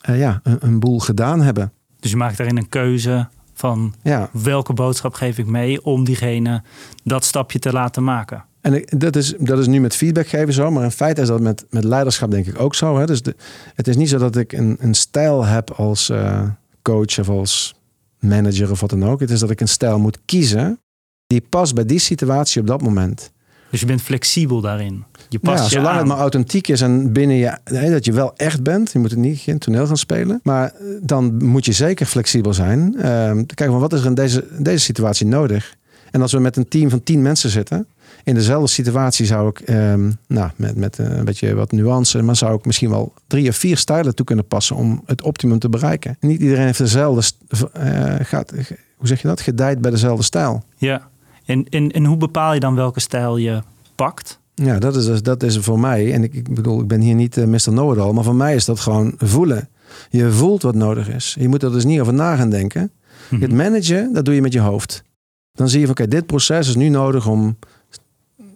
uh, 0.10 0.20
ja, 0.20 0.40
een, 0.44 0.58
een, 0.60 0.80
boel 0.80 1.00
gedaan 1.00 1.42
hebben. 1.42 1.72
Dus 2.00 2.12
je 2.12 2.18
maakt 2.18 2.38
daarin 2.38 2.58
een 2.58 2.70
keuze 2.70 3.28
van 3.54 3.94
ja. 4.04 4.30
welke 4.32 4.74
boodschap 4.74 5.14
geef 5.14 5.38
ik 5.38 5.46
mee 5.46 5.84
om 5.84 6.04
diegene 6.04 6.64
dat 7.04 7.24
stapje 7.24 7.60
te 7.60 7.72
laten 7.72 8.04
maken. 8.04 8.46
En 8.62 8.84
dat 8.88 9.16
is, 9.16 9.34
dat 9.38 9.60
is 9.60 9.68
nu 9.68 9.80
met 9.80 9.96
feedback 9.96 10.28
geven 10.28 10.54
zo, 10.54 10.72
maar 10.72 10.84
in 10.84 10.92
feite 10.92 11.22
is 11.22 11.28
dat 11.28 11.42
met, 11.42 11.66
met 11.70 11.84
leiderschap 11.84 12.32
denk 12.32 12.46
ik 12.46 12.60
ook 12.60 12.76
zo. 12.76 12.98
Hè? 12.98 13.06
Dus 13.06 13.22
de, 13.22 13.36
het 13.74 13.88
is 13.88 13.96
niet 13.96 14.10
zo 14.10 14.18
dat 14.18 14.36
ik 14.36 14.54
een, 14.54 14.78
een 14.80 14.94
stijl 14.94 15.46
heb 15.46 15.72
als 15.72 16.10
uh, 16.10 16.44
coach 16.82 17.20
of 17.20 17.30
als 17.30 17.76
manager 18.20 18.72
of 18.72 18.80
wat 18.80 18.90
dan 18.90 19.06
ook. 19.06 19.20
Het 19.20 19.32
is 19.32 19.40
dat 19.40 19.50
ik 19.50 19.62
een 19.62 19.68
stijl 19.68 20.00
moet 20.00 20.20
kiezen 20.26 20.80
die 21.28 21.42
past 21.50 21.76
bij 21.76 21.86
die 21.86 22.00
situatie 22.00 22.62
op 22.62 22.68
dat 22.68 22.82
moment. 22.82 23.32
Dus 23.74 23.82
je 23.82 23.88
bent 23.88 24.02
flexibel 24.02 24.62
daarin. 24.62 25.04
Je 25.34 25.40
past 25.40 25.64
ja, 25.64 25.70
zolang 25.70 25.98
het 25.98 26.08
maar 26.08 26.18
authentiek 26.18 26.68
is 26.68 26.82
en 26.82 27.12
binnen 27.12 27.36
je, 27.36 27.58
dat 27.90 28.06
je 28.06 28.12
wel 28.12 28.34
echt 28.36 28.64
bent. 28.64 28.92
Je 28.92 29.00
moet 29.00 29.10
het 29.10 29.20
niet 29.20 29.40
geen 29.40 29.58
toneel 29.58 29.88
gaan 29.88 29.98
spelen. 29.98 30.40
Maar 30.44 30.66
eh, 30.66 30.86
dan 31.02 31.46
moet 31.46 31.66
je 31.66 31.72
zeker 31.72 32.06
flexibel 32.06 32.54
zijn. 32.54 32.80
Um, 32.80 33.46
kijken 33.46 33.72
van 33.72 33.80
wat 33.80 33.94
is 33.94 34.00
er 34.00 34.06
in 34.06 34.14
deze, 34.14 34.46
deze 34.58 34.84
situatie 34.84 35.26
nodig. 35.26 35.76
En 36.12 36.22
als 36.22 36.32
we 36.32 36.40
met 36.40 36.58
een 36.58 36.68
team 36.68 36.90
van 36.90 37.04
tien 37.04 37.22
mensen 37.22 37.50
zitten, 37.50 37.88
in 38.24 38.34
dezelfde 38.34 38.68
situatie 38.68 39.26
zou 39.26 39.50
ik, 39.50 39.60
ehm, 39.60 40.12
nou, 40.28 40.50
met, 40.56 40.76
met 40.76 41.00
eh, 41.00 41.18
een 41.18 41.26
beetje 41.26 41.54
wat 41.54 41.72
nuance, 41.72 42.22
maar 42.22 42.36
zou 42.36 42.56
ik 42.56 42.66
misschien 42.66 42.90
wel 42.90 43.14
drie 43.28 43.50
of 43.50 43.56
vier 43.56 43.78
stijlen 43.78 44.16
toe 44.16 44.26
kunnen 44.26 44.48
passen 44.48 44.76
om 44.76 45.02
het 45.06 45.22
optimum 45.22 45.60
te 45.60 45.70
bereiken. 45.70 46.18
niet 46.20 46.42
iedereen 46.42 46.66
heeft 46.66 46.78
dezelfde, 46.78 47.32
uh, 47.78 48.16
gaat, 48.20 48.52
hoe 48.98 49.08
zeg 49.08 49.22
je 49.22 49.28
dat, 49.28 49.42
gedijt 49.42 49.82
bij 49.82 49.92
dezelfde 49.92 50.24
stijl. 50.24 50.64
Ja, 50.78 51.08
en, 51.46 51.66
en, 51.70 51.92
en 51.92 52.06
hoe 52.06 52.18
bepaal 52.18 52.54
je 52.54 52.60
dan 52.60 52.76
welke 52.76 53.00
stijl 53.00 53.38
je 53.38 53.62
pakt? 53.96 54.42
Ja, 54.56 54.80
dat 54.80 54.96
is, 54.96 55.22
dat 55.22 55.44
is 55.44 55.58
voor 55.58 55.80
mij, 55.80 56.14
en 56.14 56.24
ik, 56.24 56.34
ik 56.34 56.54
bedoel, 56.54 56.82
ik 56.82 56.88
ben 56.88 57.02
hier 57.02 57.16
niet 57.16 57.38
uh, 57.38 57.46
Mr. 57.46 57.60
Know-it-all, 57.60 58.12
maar 58.12 58.24
voor 58.24 58.36
mij 58.36 58.56
is 58.56 58.66
dat 58.66 58.80
gewoon 58.80 59.14
voelen. 59.18 59.70
Je 60.10 60.32
voelt 60.32 60.62
wat 60.62 60.76
nodig 60.76 61.10
is. 61.10 61.36
Je 61.40 61.48
moet 61.48 61.64
er 61.64 61.72
dus 61.72 61.86
niet 61.86 62.00
over 62.00 62.14
na 62.14 62.36
gaan 62.36 62.50
denken. 62.50 62.92
Mhm. 63.30 63.42
Het 63.42 63.52
managen, 63.52 64.14
dat 64.14 64.26
doe 64.26 64.36
je 64.36 64.42
met 64.42 64.54
je 64.54 64.60
hoofd. 64.60 65.04
Dan 65.52 65.70
zie 65.70 65.80
je 65.80 65.86
van, 65.86 65.96
oké, 65.96 66.08
dit 66.08 66.26
proces 66.26 66.68
is 66.68 66.76
nu 66.76 66.90
nodig 66.90 67.28
om 67.28 67.58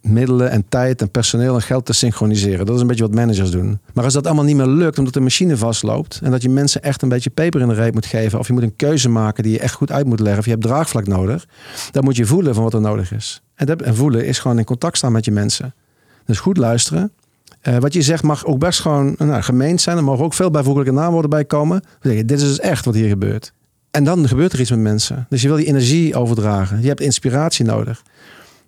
middelen 0.02 0.50
en 0.50 0.66
tijd 0.70 1.02
en 1.02 1.10
personeel 1.10 1.56
en 1.56 1.62
geld 1.62 1.86
te 1.86 1.94
synchroniseren. 1.94 2.66
Dat 2.66 2.76
is 2.76 2.82
een 2.82 2.88
beetje 2.88 3.04
wat 3.04 3.14
managers 3.14 3.52
doen. 3.52 3.80
Maar 3.94 4.04
als 4.04 4.14
dat 4.14 4.26
allemaal 4.26 4.44
niet 4.44 4.56
meer 4.56 4.68
lukt 4.68 4.98
omdat 4.98 5.14
de 5.14 5.20
machine 5.20 5.58
vastloopt 5.58 6.20
en 6.24 6.32
dat 6.32 6.42
je 6.42 6.50
mensen 6.50 6.82
echt 6.82 7.02
een 7.02 7.10
beetje 7.10 7.30
peper 7.30 7.62
in 7.62 7.68
de 7.68 7.74
reep 7.74 7.94
moet 7.94 8.06
geven 8.06 8.40
of 8.40 8.48
je 8.48 8.54
moet 8.54 8.62
een 8.62 8.76
keuze 8.76 9.10
maken 9.10 9.44
die 9.44 9.52
je 9.52 9.60
echt 9.60 9.74
goed 9.74 9.92
uit 9.92 10.06
moet 10.06 10.20
leggen 10.20 10.40
of 10.40 10.46
je 10.46 10.52
hebt 10.52 10.64
draagvlak 10.64 11.08
nodig, 11.08 11.46
dan 11.92 12.04
moet 12.04 12.16
je 12.16 12.26
voelen 12.26 12.54
van 12.54 12.64
wat 12.64 12.74
er 12.74 12.82
nodig 12.82 13.14
is. 13.14 13.42
En, 13.56 13.66
dat, 13.66 13.82
en 13.82 13.96
voelen 13.96 14.26
is 14.26 14.40
gewoon 14.40 14.58
in 14.58 14.66
contact 14.66 14.98
staan 14.98 15.12
met 15.12 15.26
je 15.26 15.32
mensen. 15.32 15.74
Dus 16.28 16.40
goed 16.40 16.58
luisteren. 16.58 17.12
Uh, 17.64 17.78
wat 17.78 17.94
je 17.94 18.02
zegt 18.02 18.24
mag 18.24 18.46
ook 18.46 18.60
best 18.60 18.80
gewoon 18.80 19.16
nou, 19.18 19.42
gemeend 19.42 19.82
zijn. 19.82 19.98
Er 19.98 20.04
mogen 20.04 20.26
ook 20.26 20.34
veel 20.34 20.52
bijvoeglijke 20.52 20.92
naamwoorden 20.92 21.30
bij 21.30 21.46
komen. 21.46 21.84
Dit 22.02 22.32
is 22.32 22.40
dus 22.40 22.60
echt 22.60 22.86
wat 22.86 22.94
hier 22.94 23.10
gebeurt. 23.10 23.54
En 23.92 24.04
dan 24.04 24.28
gebeurt 24.28 24.54
er 24.54 24.60
iets 24.60 24.70
met 24.70 24.80
mensen. 24.80 25.26
Dus 25.30 25.42
je 25.42 25.48
wil 25.48 25.58
die 25.58 25.66
energie 25.66 26.16
overdragen. 26.16 26.82
Je 26.82 26.88
hebt 26.88 27.02
inspiratie 27.02 27.66
nodig. 27.66 28.04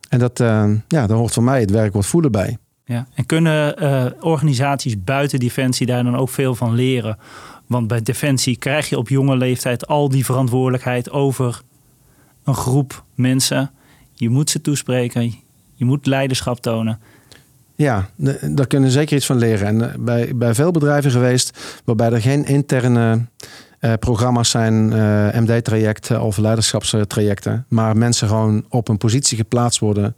En 0.10 0.19
dat, 0.19 0.39
uh, 0.39 0.69
ja, 0.88 1.08
daar 1.08 1.17
hoort 1.17 1.34
voor 1.34 1.43
mij 1.43 1.60
het 1.60 1.72
werk 1.72 1.93
wat 1.93 2.06
voelen 2.06 2.32
bij. 2.32 2.58
Ja. 2.86 3.08
En 3.13 3.26
kunnen 3.26 3.84
uh, 3.84 4.06
organisaties 4.19 5.04
buiten 5.04 5.39
Defensie 5.39 5.86
daar 5.86 6.04
dan 6.04 6.17
ook 6.17 6.30
veel 6.30 6.56
van 6.56 6.74
leren? 6.74 7.17
Want 7.67 7.88
bij 7.88 8.02
Defensie 8.02 8.58
krijg 8.58 8.89
je 8.89 8.98
op 8.98 9.10
jonge 9.10 9.38
leeftijd 9.38 9.88
al 9.88 10.10
die 10.10 10.26
verantwoordelijkheid 10.26 11.12
over 11.12 11.62
een 12.43 12.56
groep 12.56 13.04
mensen. 13.15 13.72
Je 14.13 14.30
moet 14.30 14.50
ze 14.50 14.62
toespreken, 14.62 15.34
je 15.74 15.86
moet 15.86 16.06
leiderschap 16.06 16.62
tonen. 16.62 17.00
Ja, 17.80 18.10
daar 18.42 18.68
kunnen 18.68 18.92
zeker 18.92 19.15
iets 19.15 19.26
van 19.26 19.38
leren. 19.38 19.68
En 19.68 19.92
eh, 19.92 19.98
bij, 20.00 20.32
bij 20.36 20.54
veel 20.54 20.72
bedrijven 20.72 21.12
geweest 21.12 21.58
waarbij 21.86 22.12
er 22.12 22.22
geen 22.22 22.46
interne 22.46 23.26
uh, 23.82 23.94
programma's 24.00 24.50
zijn, 24.50 24.92
uh, 24.92 25.39
MD-trajecten 25.39 26.22
of 26.22 26.38
leiderschapstrajecten. 26.38 27.65
Maar 27.68 27.98
mensen 27.98 28.28
gewoon 28.28 28.65
op 28.70 28.88
een 28.88 28.98
positie 28.98 29.38
geplaatst 29.38 29.80
worden. 29.80 30.15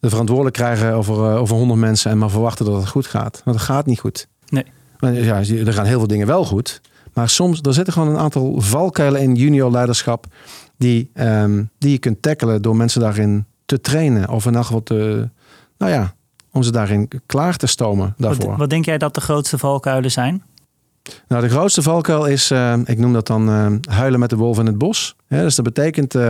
De 0.00 0.08
verantwoordelijk 0.08 0.56
krijgen 0.56 0.92
over, 0.92 1.14
uh, 1.14 1.40
over 1.40 1.56
100 1.56 1.80
mensen 1.80 2.10
en 2.10 2.18
maar 2.18 2.30
verwachten 2.30 2.64
dat 2.64 2.74
het 2.76 2.88
goed 2.88 3.06
gaat. 3.06 3.40
Want 3.44 3.56
dat 3.56 3.66
gaat 3.66 3.86
niet 3.86 4.00
goed. 4.00 4.28
Nee. 4.48 4.64
Ja, 4.98 5.36
er 5.38 5.72
gaan 5.72 5.86
heel 5.86 5.98
veel 5.98 6.08
dingen 6.08 6.26
wel 6.26 6.44
goed. 6.44 6.80
Maar 7.12 7.28
soms, 7.28 7.60
er 7.60 7.74
zitten 7.74 7.92
gewoon 7.92 8.08
een 8.08 8.20
aantal 8.20 8.60
valkuilen 8.60 9.20
in 9.20 9.34
junior 9.34 9.70
leiderschap. 9.70 10.26
Die, 10.76 11.10
um, 11.14 11.70
die 11.78 11.90
je 11.90 11.98
kunt 11.98 12.22
tackelen 12.22 12.62
door 12.62 12.76
mensen 12.76 13.00
daarin 13.00 13.44
te 13.66 13.80
trainen. 13.80 14.28
Of 14.28 14.46
in 14.46 14.54
elk 14.54 14.64
geval 14.64 14.82
te, 14.82 15.28
nou 15.78 15.92
ja, 15.92 16.14
om 16.56 16.62
ze 16.62 16.72
daarin 16.72 17.08
klaar 17.26 17.56
te 17.56 17.66
stomen 17.66 18.14
daarvoor. 18.16 18.48
Wat, 18.48 18.58
wat 18.58 18.70
denk 18.70 18.84
jij 18.84 18.98
dat 18.98 19.14
de 19.14 19.20
grootste 19.20 19.58
valkuilen 19.58 20.10
zijn? 20.10 20.42
Nou, 21.28 21.42
de 21.42 21.48
grootste 21.48 21.82
valkuil 21.82 22.26
is, 22.26 22.50
uh, 22.50 22.74
ik 22.84 22.98
noem 22.98 23.12
dat 23.12 23.26
dan 23.26 23.48
uh, 23.48 23.66
huilen 23.90 24.20
met 24.20 24.30
de 24.30 24.36
wolf 24.36 24.58
in 24.58 24.66
het 24.66 24.78
bos. 24.78 25.16
Ja, 25.28 25.42
dus 25.42 25.54
dat 25.54 25.64
betekent, 25.64 26.14
uh, 26.14 26.22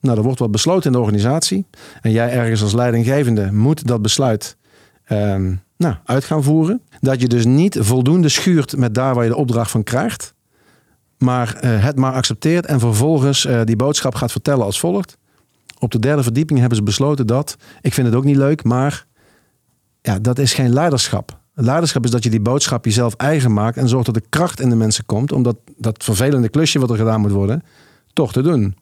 nou, 0.00 0.16
er 0.16 0.22
wordt 0.22 0.38
wat 0.38 0.50
besloten 0.50 0.86
in 0.86 0.92
de 0.92 0.98
organisatie. 0.98 1.66
En 2.00 2.10
jij 2.10 2.30
ergens 2.30 2.62
als 2.62 2.72
leidinggevende 2.72 3.52
moet 3.52 3.86
dat 3.86 4.02
besluit 4.02 4.56
ehm, 5.04 5.54
nou, 5.76 5.94
uit 6.04 6.24
gaan 6.24 6.42
voeren. 6.42 6.80
Dat 7.00 7.20
je 7.20 7.28
dus 7.28 7.44
niet 7.44 7.78
voldoende 7.80 8.28
schuurt 8.28 8.76
met 8.76 8.94
daar 8.94 9.14
waar 9.14 9.24
je 9.24 9.30
de 9.30 9.36
opdracht 9.36 9.70
van 9.70 9.82
krijgt. 9.82 10.34
Maar 11.18 11.56
het 11.60 11.96
maar 11.96 12.12
accepteert 12.12 12.66
en 12.66 12.80
vervolgens 12.80 13.48
die 13.64 13.76
boodschap 13.76 14.14
gaat 14.14 14.32
vertellen 14.32 14.64
als 14.64 14.80
volgt. 14.80 15.16
Op 15.78 15.90
de 15.90 15.98
derde 15.98 16.22
verdieping 16.22 16.58
hebben 16.58 16.78
ze 16.78 16.84
besloten 16.84 17.26
dat, 17.26 17.56
ik 17.80 17.94
vind 17.94 18.06
het 18.06 18.16
ook 18.16 18.24
niet 18.24 18.36
leuk, 18.36 18.64
maar 18.64 19.06
ja, 20.06 20.18
dat 20.18 20.38
is 20.38 20.54
geen 20.54 20.72
leiderschap. 20.72 21.38
Leiderschap 21.54 22.04
is 22.04 22.10
dat 22.10 22.22
je 22.22 22.30
die 22.30 22.40
boodschap 22.40 22.84
jezelf 22.84 23.14
eigen 23.14 23.52
maakt 23.52 23.76
en 23.76 23.88
zorgt 23.88 24.06
dat 24.06 24.16
er 24.16 24.22
kracht 24.28 24.60
in 24.60 24.68
de 24.68 24.76
mensen 24.76 25.06
komt 25.06 25.32
om 25.32 25.42
dat, 25.42 25.56
dat 25.76 26.04
vervelende 26.04 26.48
klusje 26.48 26.78
wat 26.78 26.90
er 26.90 26.96
gedaan 26.96 27.20
moet 27.20 27.30
worden, 27.30 27.62
toch 28.12 28.32
te 28.32 28.42
doen. 28.42 28.62
En 28.62 28.74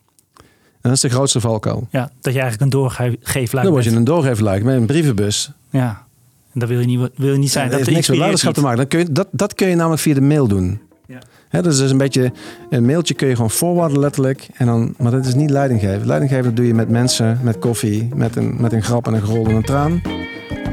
dat 0.80 0.92
is 0.92 1.00
de 1.00 1.08
grootste 1.08 1.40
valkuil. 1.40 1.88
Ja, 1.90 2.10
dat 2.20 2.32
je 2.32 2.40
eigenlijk 2.40 2.60
een 2.60 2.78
doorgeefluik 2.78 3.64
Dan 3.64 3.72
word 3.72 3.84
je 3.84 3.90
een 3.90 4.04
doorgeefluik 4.04 4.64
met 4.64 4.76
een 4.76 4.86
brievenbus. 4.86 5.52
Ja, 5.70 6.06
en 6.52 6.60
dat 6.60 6.68
wil 6.68 6.80
je 6.80 6.86
niet, 6.86 7.10
wil 7.16 7.32
je 7.32 7.38
niet 7.38 7.50
zijn. 7.50 7.68
dat 7.68 7.78
heeft 7.78 7.90
niks 7.90 8.08
met 8.08 8.18
leiderschap 8.18 8.54
te 8.54 8.60
maken. 8.60 8.78
Dat 8.78 8.88
kun, 8.88 8.98
je, 8.98 9.12
dat, 9.12 9.28
dat 9.30 9.54
kun 9.54 9.68
je 9.68 9.74
namelijk 9.74 10.02
via 10.02 10.14
de 10.14 10.20
mail 10.20 10.48
doen. 10.48 10.80
Ja. 11.06 11.18
He, 11.48 11.62
dus 11.62 11.80
is 11.80 11.90
een 11.90 11.98
beetje, 11.98 12.32
een 12.70 12.86
mailtje 12.86 13.14
kun 13.14 13.28
je 13.28 13.34
gewoon 13.34 13.50
voorwaarden 13.50 13.98
letterlijk. 13.98 14.48
En 14.54 14.66
dan, 14.66 14.94
maar 14.98 15.10
dat 15.10 15.26
is 15.26 15.34
niet 15.34 15.50
leidinggeven. 15.50 16.06
Leidinggeven 16.06 16.54
doe 16.54 16.66
je 16.66 16.74
met 16.74 16.88
mensen, 16.88 17.38
met 17.42 17.58
koffie, 17.58 18.08
met 18.14 18.36
een, 18.36 18.56
met 18.60 18.72
een 18.72 18.82
grap 18.82 19.06
en 19.06 19.14
een 19.14 19.22
gerol 19.22 19.46
en 19.46 19.54
een 19.54 19.62
traan. 19.62 20.02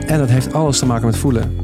En 0.10 0.18
dat 0.18 0.30
heeft 0.30 0.54
alles 0.54 0.80
te 0.80 0.86
maken 0.86 1.06
met 1.06 1.18
voelen. 1.18 1.56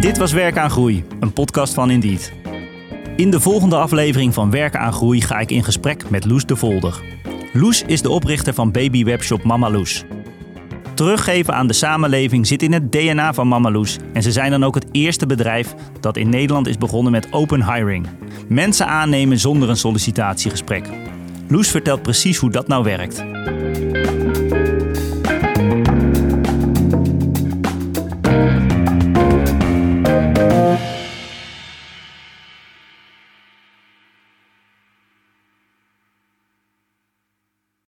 Dit 0.00 0.18
was 0.18 0.32
Werken 0.32 0.62
aan 0.62 0.70
Groei, 0.70 1.04
een 1.20 1.32
podcast 1.32 1.74
van 1.74 1.90
Indeed. 1.90 2.32
In 3.16 3.30
de 3.30 3.40
volgende 3.40 3.76
aflevering 3.76 4.34
van 4.34 4.50
Werken 4.50 4.80
aan 4.80 4.92
Groei 4.92 5.20
ga 5.20 5.38
ik 5.38 5.50
in 5.50 5.64
gesprek 5.64 6.10
met 6.10 6.24
Loes 6.24 6.46
de 6.46 6.56
Volder. 6.56 7.00
Loes 7.52 7.82
is 7.86 8.02
de 8.02 8.10
oprichter 8.10 8.54
van 8.54 8.72
babywebshop 8.72 9.44
Mama 9.44 9.70
Loes. 9.70 10.04
Teruggeven 10.94 11.54
aan 11.54 11.66
de 11.66 11.72
samenleving 11.72 12.46
zit 12.46 12.62
in 12.62 12.72
het 12.72 12.92
DNA 12.92 13.34
van 13.34 13.48
Mama 13.48 13.70
Loes 13.70 13.98
en 14.12 14.22
ze 14.22 14.32
zijn 14.32 14.50
dan 14.50 14.64
ook 14.64 14.74
het 14.74 14.86
eerste 14.92 15.26
bedrijf 15.26 15.74
dat 16.00 16.16
in 16.16 16.28
Nederland 16.28 16.66
is 16.66 16.78
begonnen 16.78 17.12
met 17.12 17.32
open 17.32 17.72
hiring. 17.72 18.06
Mensen 18.48 18.86
aannemen 18.86 19.38
zonder 19.38 19.68
een 19.68 19.76
sollicitatiegesprek. 19.76 20.88
Loes 21.52 21.70
vertelt 21.70 22.02
precies 22.02 22.38
hoe 22.38 22.50
dat 22.50 22.66
nou 22.66 22.84
werkt. 22.84 23.24